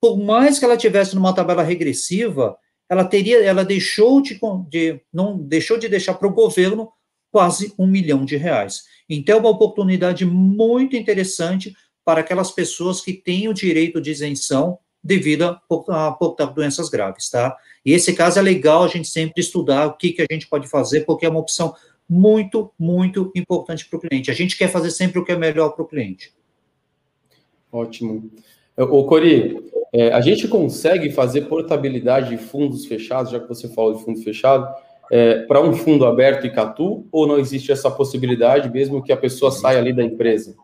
[0.00, 2.56] Por mais que ela tivesse numa tabela regressiva,
[2.88, 4.38] ela teria, ela deixou de,
[4.68, 6.90] de não deixou de deixar para o governo
[7.30, 8.84] quase um milhão de reais.
[9.08, 11.74] Então, é uma oportunidade muito interessante
[12.04, 15.42] para aquelas pessoas que têm o direito de isenção devido
[15.88, 17.56] a, portar doenças graves, tá?
[17.84, 20.68] E esse caso é legal a gente sempre estudar o que, que a gente pode
[20.68, 21.74] fazer, porque é uma opção
[22.08, 24.30] muito, muito importante para o cliente.
[24.30, 26.32] A gente quer fazer sempre o que é melhor para o cliente.
[27.70, 28.30] Ótimo.
[28.78, 29.58] Ô, Cori,
[29.92, 34.22] é, a gente consegue fazer portabilidade de fundos fechados, já que você falou de fundo
[34.22, 34.68] fechado,
[35.10, 39.16] é, para um fundo aberto e catu, ou não existe essa possibilidade, mesmo que a
[39.16, 40.54] pessoa saia ali da empresa?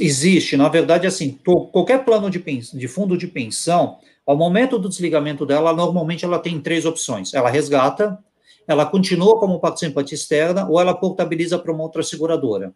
[0.00, 1.38] Existe, na verdade, assim,
[1.70, 6.60] qualquer plano de, de fundo de pensão, ao momento do desligamento dela, normalmente ela tem
[6.60, 7.32] três opções.
[7.32, 8.18] Ela resgata,
[8.66, 12.72] ela continua como participante externa ou ela portabiliza para uma outra seguradora.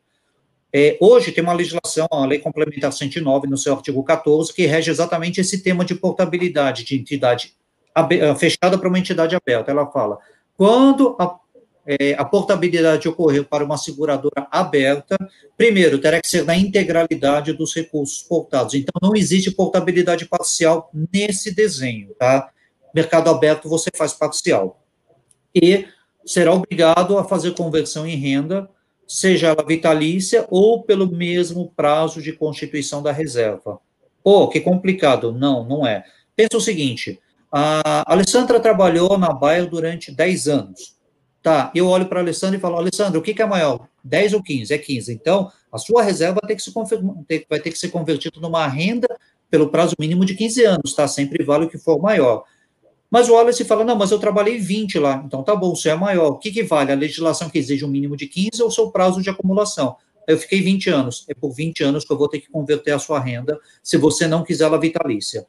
[0.76, 4.90] É, hoje tem uma legislação, a Lei Complementar 109, no seu artigo 14, que rege
[4.90, 7.54] exatamente esse tema de portabilidade de entidade
[8.36, 9.70] fechada para uma entidade aberta.
[9.70, 10.18] Ela fala,
[10.56, 11.38] quando a
[11.86, 15.16] é, a portabilidade ocorrer para uma seguradora aberta,
[15.56, 18.74] primeiro, terá que ser na integralidade dos recursos portados.
[18.74, 22.50] Então, não existe portabilidade parcial nesse desenho, tá?
[22.94, 24.82] Mercado aberto, você faz parcial.
[25.54, 25.86] E
[26.24, 28.68] será obrigado a fazer conversão em renda,
[29.06, 33.78] seja ela vitalícia ou pelo mesmo prazo de constituição da reserva.
[34.22, 35.32] Pô, que complicado.
[35.32, 36.04] Não, não é.
[36.34, 37.20] Pensa o seguinte,
[37.52, 40.94] a Alessandra trabalhou na Bayer durante 10 anos.
[41.42, 43.86] Tá, eu olho para a Alessandra e falo, Alessandra, o que, que, é maior?
[44.02, 44.72] 10 ou 15?
[44.72, 45.12] É 15.
[45.12, 49.06] Então, a sua reserva tem que se vai ter que ser convertida numa renda
[49.50, 51.06] pelo prazo mínimo de 15 anos, tá?
[51.06, 52.44] Sempre vale o que for maior.
[53.14, 55.22] Mas o Wallace fala, não, mas eu trabalhei 20 lá.
[55.24, 56.30] Então, tá bom, seu é maior.
[56.30, 56.90] O que, que vale?
[56.90, 59.94] A legislação que exige um mínimo de 15 ou o seu prazo de acumulação?
[60.26, 61.24] Eu fiquei 20 anos.
[61.28, 64.26] É por 20 anos que eu vou ter que converter a sua renda, se você
[64.26, 65.46] não quiser ela vitalícia.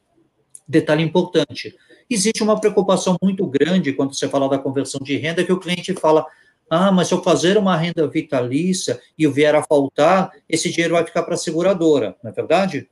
[0.68, 1.74] Detalhe importante,
[2.08, 5.92] existe uma preocupação muito grande quando você fala da conversão de renda, que o cliente
[5.94, 6.24] fala,
[6.70, 10.94] ah, mas se eu fazer uma renda vitalícia e eu vier a faltar, esse dinheiro
[10.94, 12.88] vai ficar para a seguradora, não é verdade?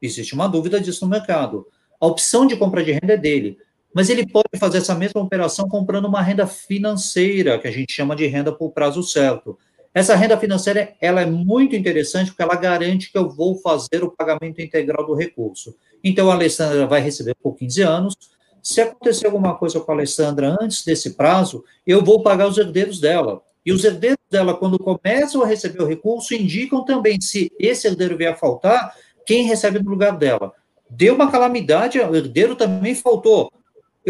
[0.00, 1.66] Existe uma dúvida disso no mercado.
[2.00, 3.58] A opção de compra de renda é dele,
[3.92, 8.14] mas ele pode fazer essa mesma operação comprando uma renda financeira, que a gente chama
[8.14, 9.58] de renda por prazo certo.
[9.92, 14.10] Essa renda financeira, ela é muito interessante porque ela garante que eu vou fazer o
[14.10, 15.74] pagamento integral do recurso.
[16.02, 18.14] Então, a Alessandra vai receber por 15 anos.
[18.62, 23.00] Se acontecer alguma coisa com a Alessandra antes desse prazo, eu vou pagar os herdeiros
[23.00, 23.42] dela.
[23.66, 28.16] E os herdeiros dela, quando começam a receber o recurso, indicam também se esse herdeiro
[28.16, 28.94] vier a faltar,
[29.26, 30.52] quem recebe no lugar dela.
[30.88, 33.50] Deu uma calamidade, o herdeiro também faltou.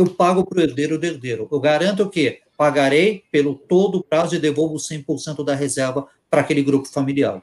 [0.00, 1.46] Eu pago para o herdeiro do herdeiro.
[1.52, 6.62] Eu garanto que pagarei pelo todo o prazo e devolvo 100% da reserva para aquele
[6.62, 7.42] grupo familiar.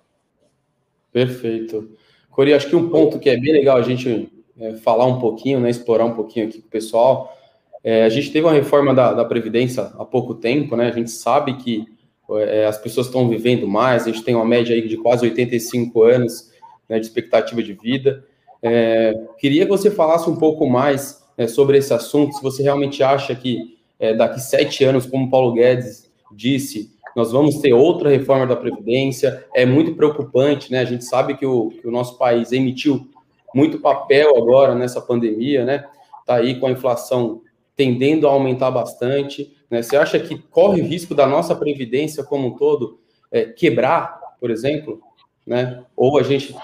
[1.13, 1.91] Perfeito.
[2.31, 5.59] Cori, acho que um ponto que é bem legal a gente é, falar um pouquinho,
[5.59, 7.37] né, explorar um pouquinho aqui com o pessoal.
[7.83, 10.87] É, a gente teve uma reforma da, da, Previdência há pouco tempo, né?
[10.87, 11.85] A gente sabe que
[12.31, 16.01] é, as pessoas estão vivendo mais, a gente tem uma média aí de quase 85
[16.01, 16.51] anos
[16.89, 18.25] né, de expectativa de vida.
[18.63, 23.03] É, queria que você falasse um pouco mais né, sobre esse assunto, se você realmente
[23.03, 28.45] acha que é, daqui sete anos, como Paulo Guedes disse, nós vamos ter outra reforma
[28.45, 30.81] da Previdência, é muito preocupante, né?
[30.81, 33.09] A gente sabe que o, que o nosso país emitiu
[33.55, 35.85] muito papel agora nessa pandemia, né?
[36.19, 37.41] Está aí com a inflação
[37.75, 39.55] tendendo a aumentar bastante.
[39.69, 39.81] Né?
[39.81, 42.99] Você acha que corre o risco da nossa Previdência como um todo
[43.31, 44.99] é, quebrar, por exemplo?
[45.45, 45.83] Né?
[45.95, 46.55] Ou a gente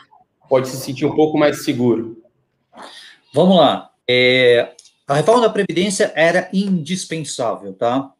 [0.49, 2.21] pode se sentir um pouco mais seguro?
[3.33, 3.92] Vamos lá.
[4.09, 4.73] É,
[5.07, 8.11] a reforma da Previdência era indispensável, tá?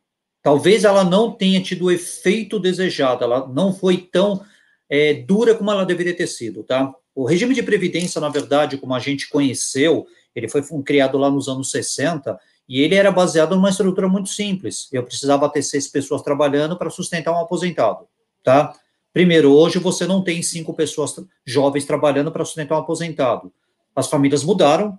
[0.41, 4.43] Talvez ela não tenha tido o efeito desejado, ela não foi tão
[4.89, 6.93] é, dura como ela deveria ter sido, tá?
[7.15, 10.05] O regime de previdência, na verdade, como a gente conheceu,
[10.35, 14.87] ele foi criado lá nos anos 60 e ele era baseado numa estrutura muito simples.
[14.91, 18.07] Eu precisava ter seis pessoas trabalhando para sustentar um aposentado,
[18.43, 18.73] tá?
[19.13, 21.15] Primeiro, hoje você não tem cinco pessoas
[21.45, 23.53] jovens trabalhando para sustentar um aposentado.
[23.95, 24.97] As famílias mudaram.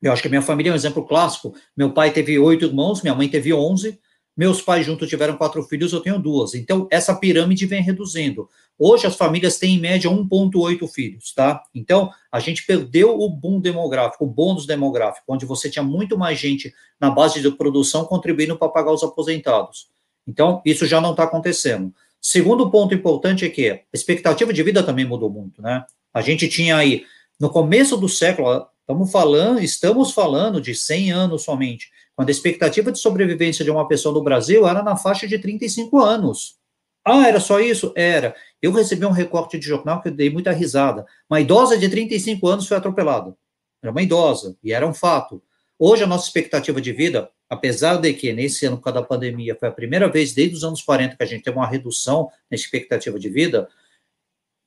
[0.00, 1.54] Eu acho que a minha família é um exemplo clássico.
[1.76, 3.98] Meu pai teve oito irmãos, minha mãe teve onze.
[4.36, 6.54] Meus pais juntos tiveram quatro filhos, eu tenho duas.
[6.54, 8.48] Então, essa pirâmide vem reduzindo.
[8.78, 11.60] Hoje, as famílias têm, em média, 1,8 filhos, tá?
[11.74, 16.38] Então, a gente perdeu o boom demográfico, o bônus demográfico, onde você tinha muito mais
[16.38, 19.88] gente na base de produção contribuindo para pagar os aposentados.
[20.24, 21.92] Então, isso já não está acontecendo.
[22.20, 25.84] Segundo ponto importante é que a expectativa de vida também mudou muito, né?
[26.14, 27.04] A gente tinha aí,
[27.40, 32.90] no começo do século, estamos falando, estamos falando de 100 anos somente quando a expectativa
[32.90, 36.56] de sobrevivência de uma pessoa no Brasil era na faixa de 35 anos.
[37.04, 37.92] Ah, era só isso?
[37.94, 38.34] Era.
[38.60, 41.06] Eu recebi um recorte de jornal que eu dei muita risada.
[41.28, 43.36] Uma idosa de 35 anos foi atropelada.
[43.82, 45.40] Era uma idosa, e era um fato.
[45.78, 49.54] Hoje, a nossa expectativa de vida, apesar de que nesse ano, por causa da pandemia,
[49.54, 52.56] foi a primeira vez desde os anos 40 que a gente teve uma redução na
[52.56, 53.68] expectativa de vida,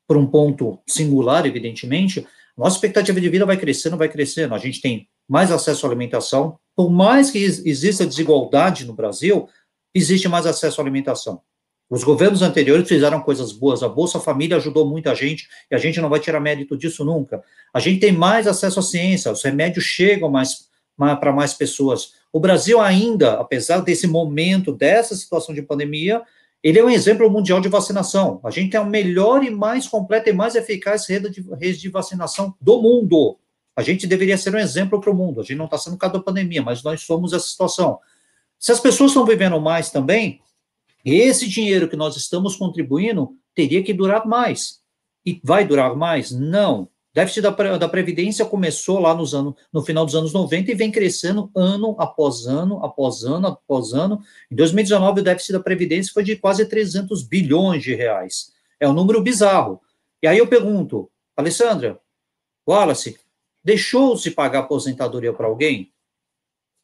[0.07, 2.25] por um ponto singular, evidentemente,
[2.57, 4.53] nossa expectativa de vida vai crescendo, vai crescendo.
[4.53, 9.47] A gente tem mais acesso à alimentação, por mais que exista desigualdade no Brasil,
[9.93, 11.41] existe mais acesso à alimentação.
[11.89, 15.99] Os governos anteriores fizeram coisas boas, a Bolsa Família ajudou muita gente, e a gente
[15.99, 17.43] não vai tirar mérito disso nunca.
[17.73, 22.13] A gente tem mais acesso à ciência, os remédios chegam mais, mais para mais pessoas.
[22.31, 26.21] O Brasil ainda, apesar desse momento, dessa situação de pandemia,
[26.63, 28.39] ele é um exemplo mundial de vacinação.
[28.43, 31.89] A gente tem a melhor e mais completa e mais eficaz rede de, rede de
[31.89, 33.37] vacinação do mundo.
[33.75, 35.41] A gente deveria ser um exemplo para o mundo.
[35.41, 37.99] A gente não está sendo por causa da pandemia, mas nós somos essa situação.
[38.59, 40.39] Se as pessoas estão vivendo mais também,
[41.03, 44.81] esse dinheiro que nós estamos contribuindo teria que durar mais.
[45.25, 46.31] E vai durar mais?
[46.31, 46.87] Não.
[47.13, 50.91] Déficit da, da Previdência começou lá nos anos, no final dos anos 90 e vem
[50.91, 54.21] crescendo ano após ano, após ano, após ano.
[54.49, 58.53] Em 2019, o déficit da Previdência foi de quase 300 bilhões de reais.
[58.79, 59.81] É um número bizarro.
[60.23, 61.99] E aí eu pergunto, Alessandra,
[62.67, 63.19] Wallace,
[63.63, 65.93] Deixou-se pagar aposentadoria para alguém?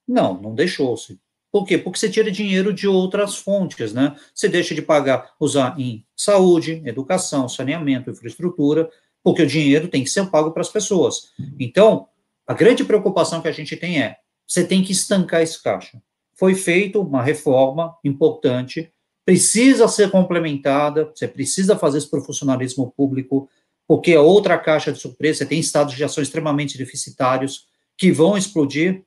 [0.07, 1.19] Não, não deixou-se.
[1.51, 1.78] Por quê?
[1.78, 4.15] Porque você tira dinheiro de outras fontes, né?
[4.34, 8.89] Você deixa de pagar, usar em saúde, educação, saneamento, infraestrutura,
[9.28, 11.34] porque o dinheiro tem que ser pago para as pessoas.
[11.59, 12.07] Então,
[12.47, 14.15] a grande preocupação que a gente tem é,
[14.47, 16.01] você tem que estancar esse caixa.
[16.34, 18.89] Foi feita uma reforma importante,
[19.25, 23.49] precisa ser complementada, você precisa fazer esse profissionalismo público,
[23.86, 27.67] porque é outra caixa de surpresa, você tem estados de ação extremamente deficitários
[27.97, 29.03] que vão explodir,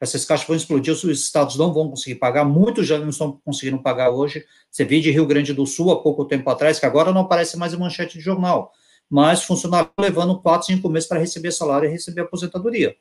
[0.00, 3.82] essas caixas vão explodir, os estados não vão conseguir pagar, muitos já não estão conseguindo
[3.82, 7.12] pagar hoje, você viu de Rio Grande do Sul há pouco tempo atrás, que agora
[7.12, 8.72] não aparece mais em manchete de jornal,
[9.14, 12.96] mas funcionários levando quatro, cinco meses para receber salário e receber aposentadoria.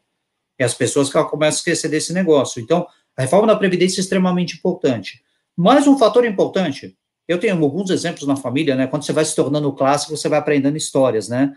[0.60, 2.62] E as pessoas que começam a esquecer desse negócio.
[2.62, 2.86] Então,
[3.18, 5.24] a reforma da Previdência é extremamente importante.
[5.58, 6.96] Mais um fator importante,
[7.28, 8.86] eu tenho alguns exemplos na família, né?
[8.86, 11.52] Quando você vai se tornando clássico, você vai aprendendo histórias, né?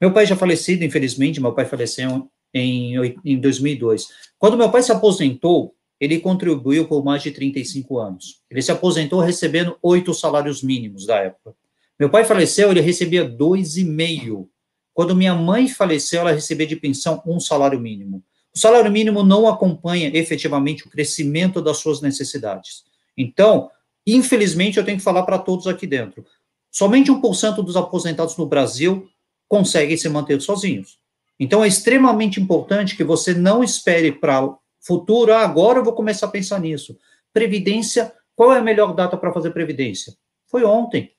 [0.00, 4.06] Meu pai já falecido, infelizmente, meu pai faleceu em, em 2002.
[4.38, 8.42] Quando meu pai se aposentou, ele contribuiu por mais de 35 anos.
[8.48, 11.52] Ele se aposentou recebendo oito salários mínimos da época.
[11.98, 14.48] Meu pai faleceu, ele recebia dois e meio.
[14.92, 18.22] Quando minha mãe faleceu, ela recebia de pensão um salário mínimo.
[18.54, 22.84] O salário mínimo não acompanha efetivamente o crescimento das suas necessidades.
[23.16, 23.70] Então,
[24.06, 26.24] Infelizmente, eu tenho que falar para todos aqui dentro.
[26.70, 29.08] Somente 1% dos aposentados no Brasil
[29.48, 30.98] conseguem se manter sozinhos.
[31.38, 35.92] Então, é extremamente importante que você não espere para o futuro, ah, agora eu vou
[35.92, 36.96] começar a pensar nisso.
[37.32, 40.14] Previdência, qual é a melhor data para fazer previdência?
[40.46, 41.12] Foi ontem.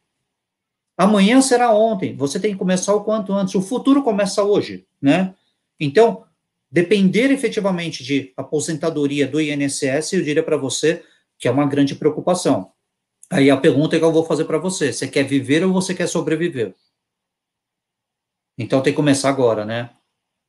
[0.98, 2.16] Amanhã será ontem.
[2.16, 3.56] Você tem que começar o quanto antes.
[3.56, 5.34] O futuro começa hoje, né?
[5.80, 6.24] Então,
[6.72, 11.04] depender efetivamente de aposentadoria do INSS, eu diria para você
[11.38, 12.72] que é uma grande preocupação.
[13.30, 16.08] Aí a pergunta que eu vou fazer para você: você quer viver ou você quer
[16.08, 16.76] sobreviver?
[18.58, 19.90] Então tem que começar agora, né?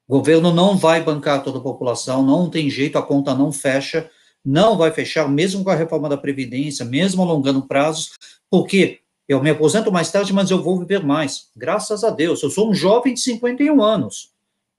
[0.07, 4.11] O governo não vai bancar toda a população, não tem jeito, a conta não fecha.
[4.45, 8.13] não vai fechar, mesmo com a reforma da Previdência, mesmo alongando prazos,
[8.51, 11.49] porque eu me aposento mais tarde, mas eu vou viver mais.
[11.57, 12.43] Graças a Deus.
[12.43, 14.31] Eu sou um jovem de 51 anos,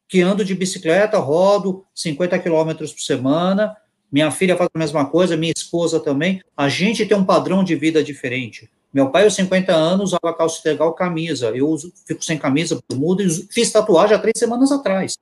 [0.08, 3.76] que ando de bicicleta, rodo 50 quilômetros por semana.
[4.12, 6.42] Minha filha faz a mesma coisa, minha esposa também.
[6.56, 8.70] A gente tem um padrão de vida diferente.
[8.94, 11.50] Meu pai, aos 50 anos, usava calça integral, camisa.
[11.50, 15.18] Eu uso, fico sem camisa, mudo e fiz tatuagem há três semanas atrás.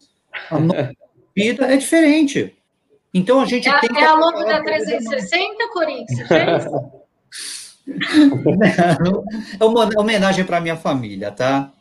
[0.52, 0.92] A nossa
[1.36, 2.56] vida é diferente.
[3.14, 4.00] Então a gente é, tem que.
[4.00, 6.32] É a logo da 360, Corinthians?
[6.32, 6.94] é
[9.62, 11.72] uma homenagem para minha família, tá?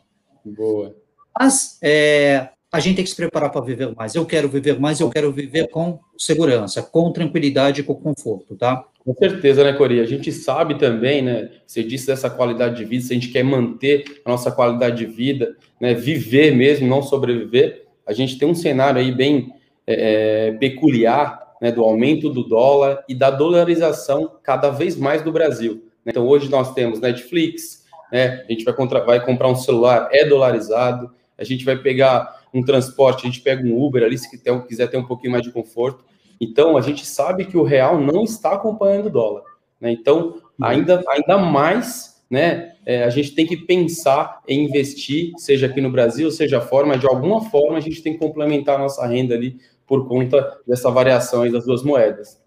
[0.43, 0.95] Boa.
[1.37, 4.15] Mas é, a gente tem que se preparar para viver mais.
[4.15, 8.83] Eu quero viver mais, eu quero viver com segurança, com tranquilidade e com conforto, tá?
[9.05, 9.99] Com certeza, né, Cori?
[9.99, 11.51] A gente sabe também, né?
[11.67, 15.05] Você disse dessa qualidade de vida, se a gente quer manter a nossa qualidade de
[15.05, 15.93] vida, né?
[15.93, 19.53] Viver mesmo, não sobreviver, a gente tem um cenário aí bem
[19.85, 21.71] é, é, peculiar, né?
[21.71, 25.83] Do aumento do dólar e da dolarização cada vez mais do Brasil.
[26.05, 26.11] Né?
[26.11, 28.43] Então, hoje nós temos Netflix, né?
[28.47, 31.11] A gente vai, contra, vai comprar um celular, é dolarizado.
[31.37, 34.29] A gente vai pegar um transporte, a gente pega um Uber ali, se
[34.67, 36.05] quiser ter um pouquinho mais de conforto.
[36.39, 39.43] Então, a gente sabe que o real não está acompanhando o dólar.
[39.81, 39.91] Né?
[39.91, 45.81] Então, ainda, ainda mais, né, é, a gente tem que pensar em investir, seja aqui
[45.81, 49.05] no Brasil, seja fora, mas de alguma forma a gente tem que complementar a nossa
[49.07, 52.42] renda ali por conta dessa variação das duas moedas.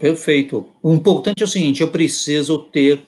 [0.00, 0.66] Perfeito.
[0.82, 3.06] O importante é o seguinte: eu preciso ter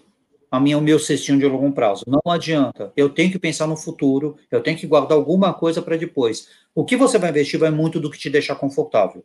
[0.51, 2.05] a minha, o meu cestinho de longo prazo.
[2.07, 2.93] Não adianta.
[2.95, 6.49] Eu tenho que pensar no futuro, eu tenho que guardar alguma coisa para depois.
[6.75, 9.25] O que você vai investir vai muito do que te deixar confortável.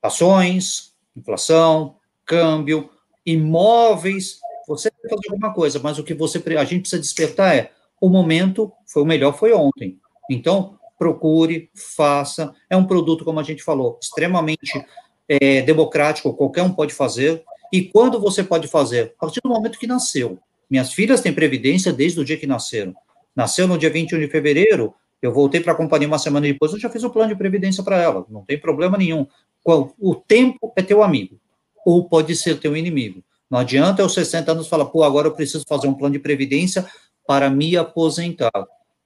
[0.00, 2.88] Ações, inflação, câmbio,
[3.26, 4.38] imóveis.
[4.68, 8.08] Você que fazer alguma coisa, mas o que você a gente precisa despertar é o
[8.08, 9.98] momento foi o melhor foi ontem.
[10.30, 12.54] Então, procure, faça.
[12.70, 14.84] É um produto, como a gente falou, extremamente
[15.28, 17.42] é, democrático, qualquer um pode fazer.
[17.72, 19.14] E quando você pode fazer?
[19.18, 20.38] A partir do momento que nasceu.
[20.70, 22.94] Minhas filhas têm previdência desde o dia que nasceram.
[23.34, 26.78] Nasceu no dia 21 de fevereiro, eu voltei para a companhia uma semana depois, eu
[26.78, 29.26] já fiz o plano de previdência para ela, não tem problema nenhum.
[29.98, 31.38] O tempo é teu amigo,
[31.84, 33.22] ou pode ser teu inimigo.
[33.50, 36.86] Não adianta eu, 60 anos, falar, pô, agora eu preciso fazer um plano de previdência
[37.26, 38.50] para me aposentar.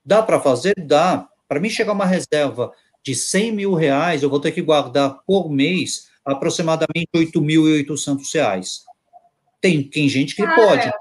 [0.04, 0.74] Dá para fazer?
[0.78, 1.28] Dá.
[1.48, 2.72] Para mim chegar uma reserva
[3.04, 8.82] de 100 mil reais, eu vou ter que guardar por mês aproximadamente R$ 8.800.
[9.60, 10.88] Tem, tem gente que ah, pode.
[10.88, 10.92] É.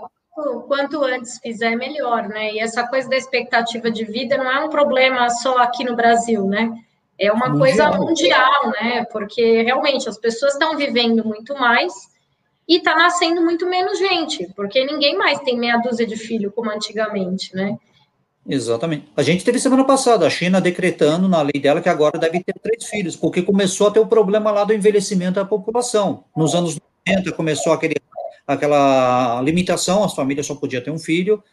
[0.67, 2.53] Quanto antes fizer, melhor, né?
[2.53, 6.45] E essa coisa da expectativa de vida não é um problema só aqui no Brasil,
[6.47, 6.71] né?
[7.19, 7.91] É uma mundial.
[7.91, 9.05] coisa mundial, né?
[9.11, 11.93] Porque realmente as pessoas estão vivendo muito mais
[12.67, 16.71] e está nascendo muito menos gente, porque ninguém mais tem meia dúzia de filho como
[16.71, 17.77] antigamente, né?
[18.47, 19.07] Exatamente.
[19.15, 22.53] A gente teve semana passada a China decretando na lei dela que agora deve ter
[22.59, 26.23] três filhos, porque começou a ter o problema lá do envelhecimento da população.
[26.35, 26.77] Nos anos
[27.07, 27.95] 90 começou aquele,
[28.47, 31.43] aquela limitação, as famílias só podiam ter um filho.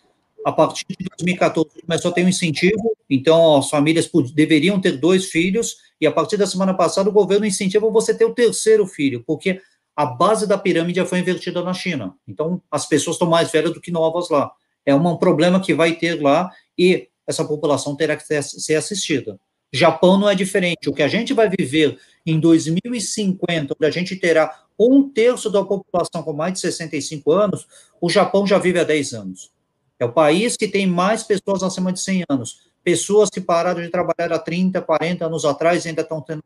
[0.47, 5.27] A partir de 2014 começou a ter um incentivo, então as famílias deveriam ter dois
[5.27, 9.23] filhos, e a partir da semana passada o governo incentiva você ter o terceiro filho,
[9.27, 9.61] porque
[9.95, 12.15] a base da pirâmide foi invertida na China.
[12.27, 14.51] Então as pessoas estão mais velhas do que novas lá.
[14.89, 19.39] É um problema que vai ter lá e essa população terá que ser assistida.
[19.71, 20.89] Japão não é diferente.
[20.89, 25.63] O que a gente vai viver em 2050, onde a gente terá um terço da
[25.63, 27.67] população com mais de 65 anos,
[28.01, 29.51] o Japão já vive há 10 anos.
[29.99, 32.61] É o país que tem mais pessoas acima de 100 anos.
[32.83, 36.43] Pessoas que pararam de trabalhar há 30, 40 anos atrás ainda estão, tendo,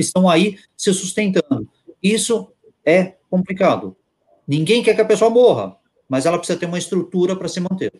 [0.00, 1.68] estão aí se sustentando.
[2.02, 2.50] Isso
[2.84, 3.96] é complicado.
[4.48, 5.76] Ninguém quer que a pessoa morra,
[6.08, 7.92] mas ela precisa ter uma estrutura para se manter.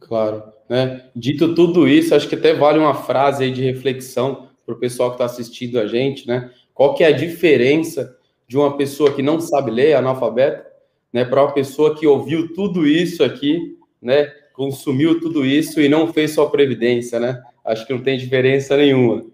[0.00, 0.42] Claro.
[0.68, 1.04] Né?
[1.14, 5.10] Dito tudo isso, acho que até vale uma frase aí de reflexão para o pessoal
[5.10, 6.50] que está assistindo a gente, né?
[6.74, 8.16] Qual que é a diferença
[8.48, 10.66] de uma pessoa que não sabe ler, analfabeta,
[11.12, 16.12] né, para uma pessoa que ouviu tudo isso aqui, né, consumiu tudo isso e não
[16.12, 17.42] fez sua previdência, né?
[17.64, 19.24] Acho que não tem diferença nenhuma.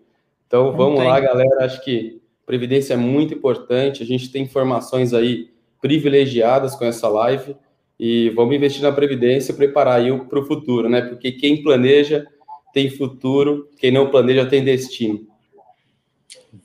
[0.46, 1.64] Então, vamos lá, galera.
[1.64, 4.02] Acho que previdência é muito importante.
[4.02, 7.56] A gente tem informações aí privilegiadas com essa live
[7.98, 11.02] e vamos investir na previdência e preparar aí para o futuro, né?
[11.02, 12.26] Porque quem planeja
[12.72, 15.26] tem futuro, quem não planeja tem destino.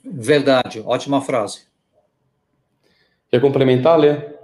[0.04, 1.62] Verdade, ótima frase.
[3.30, 4.34] Quer complementar, Lê?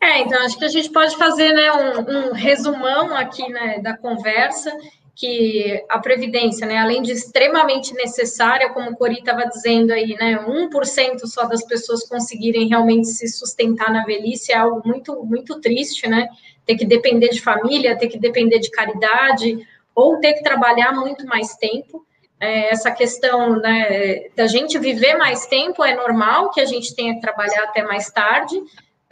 [0.00, 3.96] É, então acho que a gente pode fazer né, um, um resumão aqui né, da
[3.96, 4.74] conversa
[5.20, 10.42] que a previdência, né, além de extremamente necessária, como o Cori estava dizendo aí, né,
[10.48, 16.08] 1% só das pessoas conseguirem realmente se sustentar na velhice é algo muito muito triste,
[16.08, 16.26] né?
[16.64, 19.58] Ter que depender de família, ter que depender de caridade
[19.94, 22.06] ou ter que trabalhar muito mais tempo.
[22.40, 27.14] é, essa questão né, da gente viver mais tempo, é normal que a gente tenha
[27.14, 28.58] que trabalhar até mais tarde,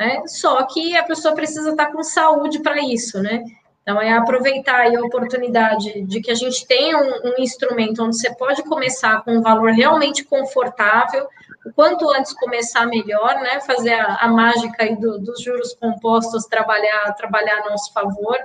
[0.01, 0.23] né?
[0.27, 3.45] Só que a pessoa precisa estar com saúde para isso, né?
[3.89, 8.29] Então, é aproveitar a oportunidade de que a gente tenha um, um, instrumento onde você
[8.35, 11.27] pode começar com um valor realmente confortável,
[11.65, 13.61] o quanto antes começar, melhor, né?
[13.63, 18.37] Fazer a, a mágica aí do, dos juros compostos trabalhar, trabalhar a nosso favor.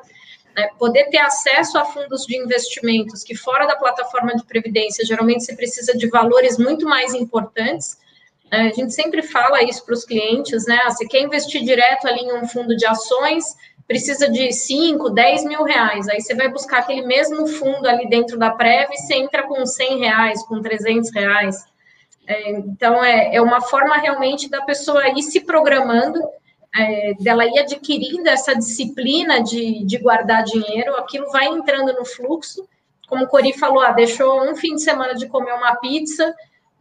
[0.56, 0.70] Né?
[0.80, 5.54] Poder ter acesso a fundos de investimentos que fora da plataforma de previdência, geralmente você
[5.58, 7.98] precisa de valores muito mais importantes,
[8.50, 8.70] né?
[8.70, 10.80] a gente sempre fala isso para os clientes, né?
[10.86, 13.58] Ah, você quer investir direto ali em um fundo de ações,
[13.88, 16.08] precisa de 5, 10 mil reais.
[16.08, 19.66] Aí você vai buscar aquele mesmo fundo ali dentro da Prev e você entra com
[19.66, 21.66] 100 reais, com 300 reais.
[22.26, 26.20] É, então, é, é uma forma realmente da pessoa ir se programando,
[26.76, 32.68] é, dela ir adquirindo essa disciplina de, de guardar dinheiro, aquilo vai entrando no fluxo.
[33.08, 36.34] Como o Cori falou, ah, deixou um fim de semana de comer uma pizza,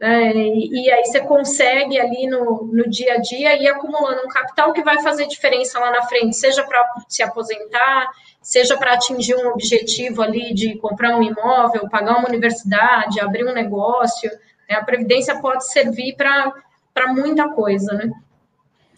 [0.05, 4.73] é, e aí você consegue ali no, no dia a dia ir acumulando um capital
[4.73, 9.47] que vai fazer diferença lá na frente, seja para se aposentar, seja para atingir um
[9.47, 14.29] objetivo ali de comprar um imóvel, pagar uma universidade, abrir um negócio.
[14.69, 14.75] Né?
[14.75, 18.11] A Previdência pode servir para muita coisa, né?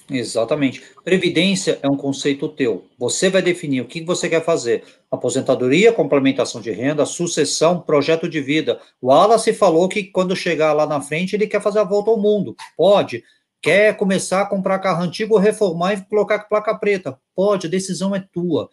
[0.10, 0.84] Exatamente.
[1.03, 2.86] Previdência é um conceito teu.
[2.97, 4.84] Você vai definir o que você quer fazer.
[5.10, 8.80] Aposentadoria, complementação de renda, sucessão, projeto de vida.
[9.01, 12.20] O Wallace falou que quando chegar lá na frente, ele quer fazer a volta ao
[12.20, 12.56] mundo.
[12.78, 13.24] Pode.
[13.62, 17.20] Quer começar a comprar carro antigo, reformar e colocar placa preta.
[17.36, 18.70] Pode, a decisão é tua.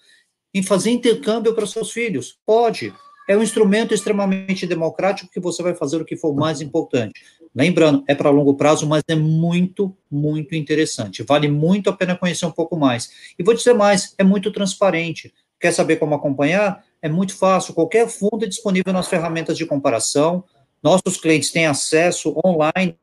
[0.52, 2.36] Em fazer intercâmbio para seus filhos.
[2.44, 2.92] Pode.
[3.28, 7.24] É um instrumento extremamente democrático que você vai fazer o que for mais importante.
[7.54, 11.22] Lembrando, é para longo prazo, mas é muito, muito interessante.
[11.22, 13.10] Vale muito a pena conhecer um pouco mais.
[13.38, 15.32] E vou dizer mais, é muito transparente.
[15.60, 16.84] Quer saber como acompanhar?
[17.00, 17.74] É muito fácil.
[17.74, 20.42] Qualquer fundo é disponível nas ferramentas de comparação.
[20.82, 22.98] Nossos clientes têm acesso online,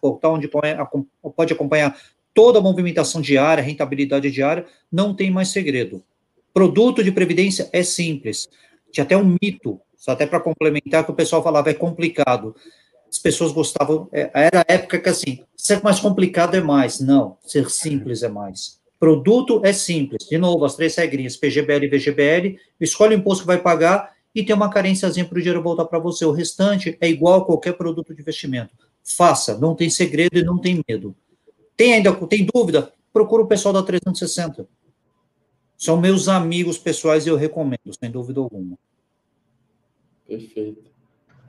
[0.00, 1.98] portal onde pode acompanhar
[2.32, 4.64] toda a movimentação diária, rentabilidade diária.
[4.92, 6.04] Não tem mais segredo.
[6.54, 8.48] Produto de previdência é simples.
[8.92, 12.54] Tinha até um mito, só até para complementar, que o pessoal falava é complicado
[13.10, 17.36] as pessoas gostavam, é, era a época que assim, ser mais complicado é mais, não,
[17.44, 18.78] ser simples é mais.
[19.00, 23.48] Produto é simples, de novo, as três regrinhas, PGBL e VGBL, escolhe o imposto que
[23.48, 27.08] vai pagar e tem uma carênciazinha para o dinheiro voltar para você, o restante é
[27.08, 28.70] igual a qualquer produto de investimento.
[29.02, 31.16] Faça, não tem segredo e não tem medo.
[31.76, 32.92] Tem ainda, tem dúvida?
[33.12, 34.68] Procura o pessoal da 360.
[35.80, 38.76] São meus amigos pessoais e eu recomendo, sem dúvida alguma.
[40.28, 40.90] Perfeito.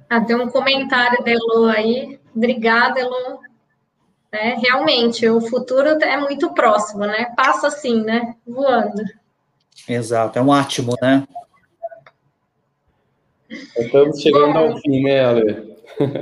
[0.10, 2.18] Ah, tem um comentário da Elo aí.
[2.34, 3.42] Obrigada, Elo.
[4.32, 7.34] É, realmente, o futuro é muito próximo, né?
[7.36, 8.34] Passa assim, né?
[8.48, 9.04] Voando.
[9.86, 11.28] Exato, é um ótimo, né?
[13.50, 15.76] Estamos chegando Bom, ao fim, né, Ale?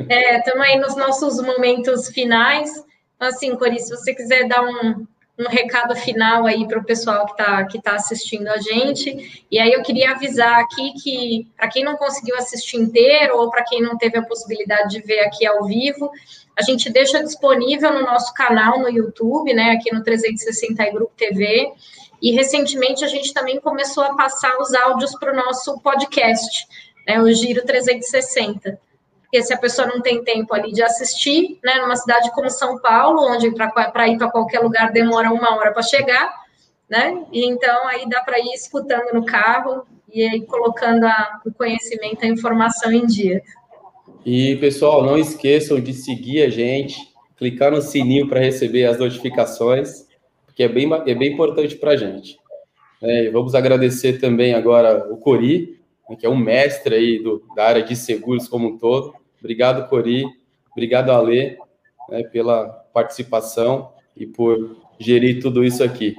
[0.10, 2.84] É, estamos aí nos nossos momentos finais.
[3.20, 5.06] Assim, Cori, se você quiser dar um,
[5.40, 9.46] um recado final aí para o pessoal que está que tá assistindo a gente.
[9.50, 13.64] E aí eu queria avisar aqui que, para quem não conseguiu assistir inteiro, ou para
[13.64, 16.12] quem não teve a possibilidade de ver aqui ao vivo,
[16.58, 21.14] a gente deixa disponível no nosso canal no YouTube, né, aqui no 360 e Grupo
[21.16, 21.72] TV.
[22.22, 26.68] E recentemente a gente também começou a passar os áudios para o nosso podcast,
[27.08, 28.78] né, o Giro 360
[29.30, 32.80] porque se a pessoa não tem tempo ali de assistir, né, numa cidade como São
[32.82, 36.34] Paulo, onde para ir para qualquer lugar demora uma hora para chegar,
[36.90, 41.54] né, e então aí dá para ir escutando no carro e aí colocando a, o
[41.54, 43.44] conhecimento, a informação em dia.
[44.26, 46.98] E, pessoal, não esqueçam de seguir a gente,
[47.38, 50.08] clicar no sininho para receber as notificações,
[50.48, 52.40] porque é bem, é bem importante para a gente.
[53.00, 57.66] É, vamos agradecer também agora o Cori, né, que é um mestre aí do, da
[57.66, 59.19] área de seguros como um todo.
[59.40, 60.26] Obrigado, Cori.
[60.72, 61.58] Obrigado, Alê,
[62.10, 66.16] né, pela participação e por gerir tudo isso aqui.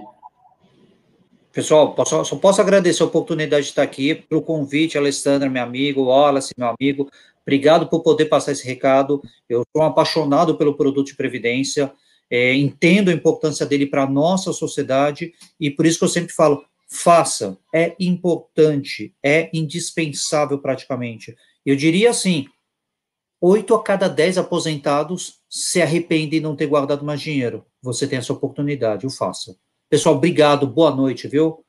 [1.53, 6.05] Pessoal, posso, só posso agradecer a oportunidade de estar aqui, pelo convite, Alessandra, meu amigo,
[6.05, 7.11] Wallace, meu amigo.
[7.43, 9.21] Obrigado por poder passar esse recado.
[9.49, 11.93] Eu sou um apaixonado pelo produto de previdência,
[12.31, 16.33] é, entendo a importância dele para a nossa sociedade e por isso que eu sempre
[16.33, 21.35] falo: faça, é importante, é indispensável praticamente.
[21.67, 22.47] Eu diria assim:
[23.41, 27.65] oito a cada dez aposentados se arrependem de não ter guardado mais dinheiro.
[27.83, 29.57] Você tem essa oportunidade, o faça.
[29.89, 31.65] Pessoal, obrigado, boa noite, viu?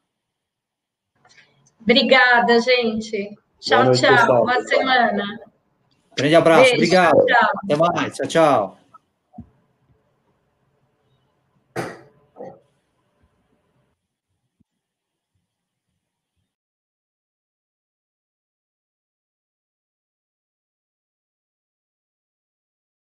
[1.80, 3.36] Obrigada, gente.
[3.60, 4.16] Tchau, noite, tchau.
[4.16, 4.46] Pessoal.
[4.46, 5.40] Boa semana.
[6.16, 7.26] Grande abraço, Beijo, obrigado.
[7.26, 7.50] Tchau.
[7.64, 8.81] Até mais, tchau, tchau.